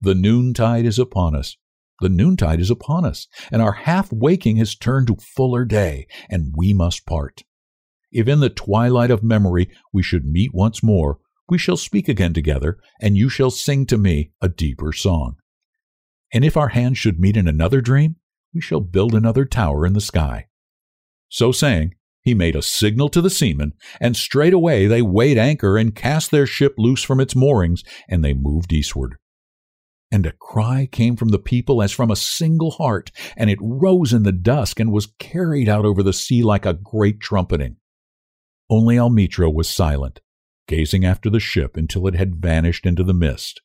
The 0.00 0.14
noontide 0.14 0.86
is 0.86 0.98
upon 0.98 1.34
us. 1.34 1.56
The 2.00 2.08
noontide 2.08 2.60
is 2.60 2.70
upon 2.70 3.04
us, 3.04 3.26
and 3.52 3.60
our 3.60 3.72
half 3.72 4.12
waking 4.12 4.56
has 4.56 4.74
turned 4.74 5.08
to 5.08 5.16
fuller 5.16 5.64
day, 5.64 6.06
and 6.30 6.54
we 6.56 6.72
must 6.72 7.06
part. 7.06 7.42
If 8.10 8.26
in 8.26 8.40
the 8.40 8.50
twilight 8.50 9.10
of 9.10 9.22
memory 9.22 9.70
we 9.92 10.02
should 10.02 10.24
meet 10.24 10.54
once 10.54 10.82
more, 10.82 11.18
we 11.48 11.58
shall 11.58 11.76
speak 11.76 12.08
again 12.08 12.32
together, 12.32 12.78
and 13.00 13.16
you 13.16 13.28
shall 13.28 13.50
sing 13.50 13.84
to 13.86 13.98
me 13.98 14.32
a 14.40 14.48
deeper 14.48 14.92
song. 14.92 15.36
And 16.32 16.44
if 16.44 16.56
our 16.56 16.68
hands 16.68 16.96
should 16.96 17.20
meet 17.20 17.36
in 17.36 17.48
another 17.48 17.80
dream, 17.80 18.16
we 18.54 18.60
shall 18.60 18.80
build 18.80 19.14
another 19.14 19.44
tower 19.44 19.84
in 19.84 19.92
the 19.92 20.00
sky. 20.00 20.46
So 21.30 21.52
saying, 21.52 21.94
he 22.22 22.34
made 22.34 22.54
a 22.54 22.62
signal 22.62 23.08
to 23.10 23.22
the 23.22 23.30
seamen, 23.30 23.72
and 23.98 24.14
straightway 24.14 24.86
they 24.86 25.00
weighed 25.00 25.38
anchor 25.38 25.78
and 25.78 25.94
cast 25.94 26.30
their 26.30 26.46
ship 26.46 26.74
loose 26.76 27.02
from 27.02 27.18
its 27.18 27.34
moorings, 27.34 27.82
and 28.08 28.22
they 28.22 28.34
moved 28.34 28.72
eastward. 28.72 29.16
And 30.12 30.26
a 30.26 30.32
cry 30.32 30.88
came 30.90 31.16
from 31.16 31.28
the 31.28 31.38
people 31.38 31.82
as 31.82 31.92
from 31.92 32.10
a 32.10 32.16
single 32.16 32.72
heart, 32.72 33.10
and 33.36 33.48
it 33.48 33.58
rose 33.62 34.12
in 34.12 34.24
the 34.24 34.32
dusk 34.32 34.80
and 34.80 34.92
was 34.92 35.12
carried 35.18 35.68
out 35.68 35.86
over 35.86 36.02
the 36.02 36.12
sea 36.12 36.42
like 36.42 36.66
a 36.66 36.74
great 36.74 37.20
trumpeting. 37.20 37.76
Only 38.68 38.96
Almitra 38.96 39.52
was 39.52 39.68
silent, 39.68 40.20
gazing 40.66 41.04
after 41.04 41.30
the 41.30 41.40
ship 41.40 41.76
until 41.76 42.06
it 42.06 42.16
had 42.16 42.42
vanished 42.42 42.84
into 42.84 43.04
the 43.04 43.14
mist. 43.14 43.62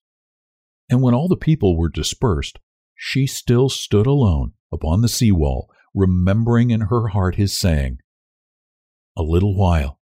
And 0.89 1.01
when 1.01 1.15
all 1.15 1.27
the 1.27 1.35
people 1.35 1.77
were 1.77 1.89
dispersed, 1.89 2.59
she 2.95 3.25
still 3.27 3.67
stood 3.67 4.07
alone 4.07 4.53
upon 4.71 5.01
the 5.01 5.09
sea 5.09 5.31
wall, 5.31 5.69
remembering 5.95 6.71
in 6.71 6.81
her 6.81 7.07
heart 7.07 7.35
his 7.35 7.57
saying, 7.57 7.99
A 9.15 9.23
little 9.23 9.55
while, 9.55 9.97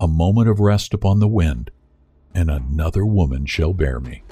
a 0.00 0.08
moment 0.08 0.48
of 0.48 0.58
rest 0.58 0.92
upon 0.92 1.20
the 1.20 1.28
wind, 1.28 1.70
and 2.34 2.50
another 2.50 3.06
woman 3.06 3.46
shall 3.46 3.72
bear 3.72 4.00
me. 4.00 4.24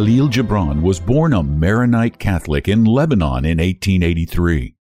Kahlil 0.00 0.30
Gibran 0.30 0.80
was 0.80 1.00
born 1.00 1.34
a 1.34 1.42
Maronite 1.42 2.18
Catholic 2.18 2.66
in 2.66 2.86
Lebanon 2.86 3.44
in 3.44 3.58
1883. 3.58 4.74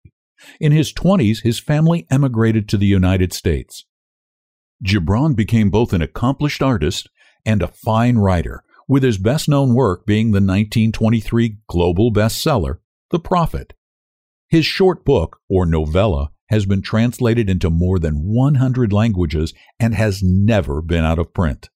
In 0.60 0.70
his 0.70 0.92
20s, 0.92 1.42
his 1.42 1.58
family 1.58 2.06
emigrated 2.10 2.68
to 2.68 2.76
the 2.76 2.86
United 2.86 3.32
States. 3.32 3.84
Gibran 4.84 5.34
became 5.34 5.70
both 5.70 5.92
an 5.92 6.02
accomplished 6.02 6.62
artist 6.62 7.08
and 7.44 7.62
a 7.62 7.68
fine 7.68 8.18
writer, 8.18 8.62
with 8.86 9.02
his 9.02 9.18
best 9.18 9.48
known 9.48 9.74
work 9.74 10.06
being 10.06 10.28
the 10.28 10.40
1923 10.40 11.58
global 11.68 12.12
bestseller, 12.12 12.78
The 13.10 13.18
Prophet. 13.18 13.74
His 14.48 14.64
short 14.64 15.04
book, 15.04 15.40
or 15.48 15.66
novella, 15.66 16.30
has 16.48 16.64
been 16.64 16.80
translated 16.80 17.50
into 17.50 17.68
more 17.68 17.98
than 17.98 18.26
100 18.26 18.92
languages 18.92 19.52
and 19.78 19.94
has 19.94 20.22
never 20.22 20.80
been 20.80 21.04
out 21.04 21.18
of 21.18 21.34
print. 21.34 21.68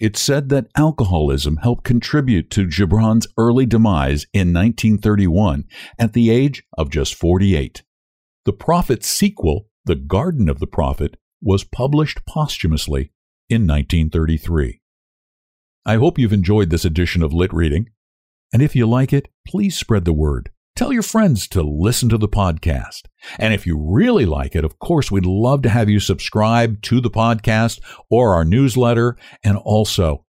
It's 0.00 0.20
said 0.20 0.48
that 0.48 0.68
alcoholism 0.76 1.58
helped 1.58 1.84
contribute 1.84 2.50
to 2.50 2.66
Gibran's 2.66 3.26
early 3.36 3.66
demise 3.66 4.26
in 4.32 4.52
1931 4.52 5.64
at 5.98 6.12
the 6.12 6.30
age 6.30 6.62
of 6.76 6.90
just 6.90 7.14
48. 7.14 7.82
The 8.44 8.52
Prophet's 8.52 9.08
sequel, 9.08 9.66
The 9.84 9.96
Garden 9.96 10.48
of 10.48 10.60
the 10.60 10.66
Prophet, 10.66 11.16
was 11.40 11.64
published 11.64 12.24
posthumously 12.26 13.12
in 13.48 13.66
1933. 13.66 14.80
I 15.86 15.96
hope 15.96 16.18
you've 16.18 16.32
enjoyed 16.32 16.70
this 16.70 16.84
edition 16.84 17.22
of 17.22 17.32
Lit 17.32 17.52
Reading, 17.52 17.90
and 18.52 18.62
if 18.62 18.76
you 18.76 18.86
like 18.86 19.12
it, 19.12 19.28
please 19.46 19.76
spread 19.76 20.04
the 20.04 20.12
word. 20.12 20.50
Tell 20.76 20.92
your 20.92 21.02
friends 21.02 21.48
to 21.48 21.62
listen 21.62 22.08
to 22.10 22.18
the 22.18 22.28
podcast. 22.28 23.06
And 23.36 23.52
if 23.52 23.66
you 23.66 23.76
really 23.76 24.24
like 24.24 24.54
it, 24.54 24.64
of 24.64 24.78
course, 24.78 25.10
we'd 25.10 25.26
love 25.26 25.62
to 25.62 25.68
have 25.68 25.88
you 25.88 25.98
subscribe 25.98 26.82
to 26.82 27.00
the 27.00 27.10
podcast 27.10 27.80
or 28.08 28.32
our 28.34 28.44
newsletter. 28.44 29.16
And 29.42 29.56
also, 29.56 30.24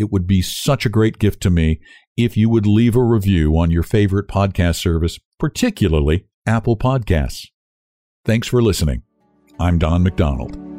it 0.00 0.10
would 0.10 0.26
be 0.26 0.42
such 0.42 0.84
a 0.84 0.90
great 0.90 1.20
gift 1.20 1.40
to 1.42 1.50
me 1.50 1.80
if 2.16 2.36
you 2.36 2.48
would 2.48 2.66
leave 2.66 2.96
a 2.96 3.02
review 3.02 3.56
on 3.56 3.70
your 3.70 3.84
favorite 3.84 4.26
podcast 4.26 4.80
service, 4.80 5.20
particularly 5.38 6.26
Apple 6.46 6.76
Podcasts. 6.76 7.46
Thanks 8.24 8.48
for 8.48 8.60
listening. 8.60 9.04
I'm 9.60 9.78
Don 9.78 10.02
McDonald. 10.02 10.71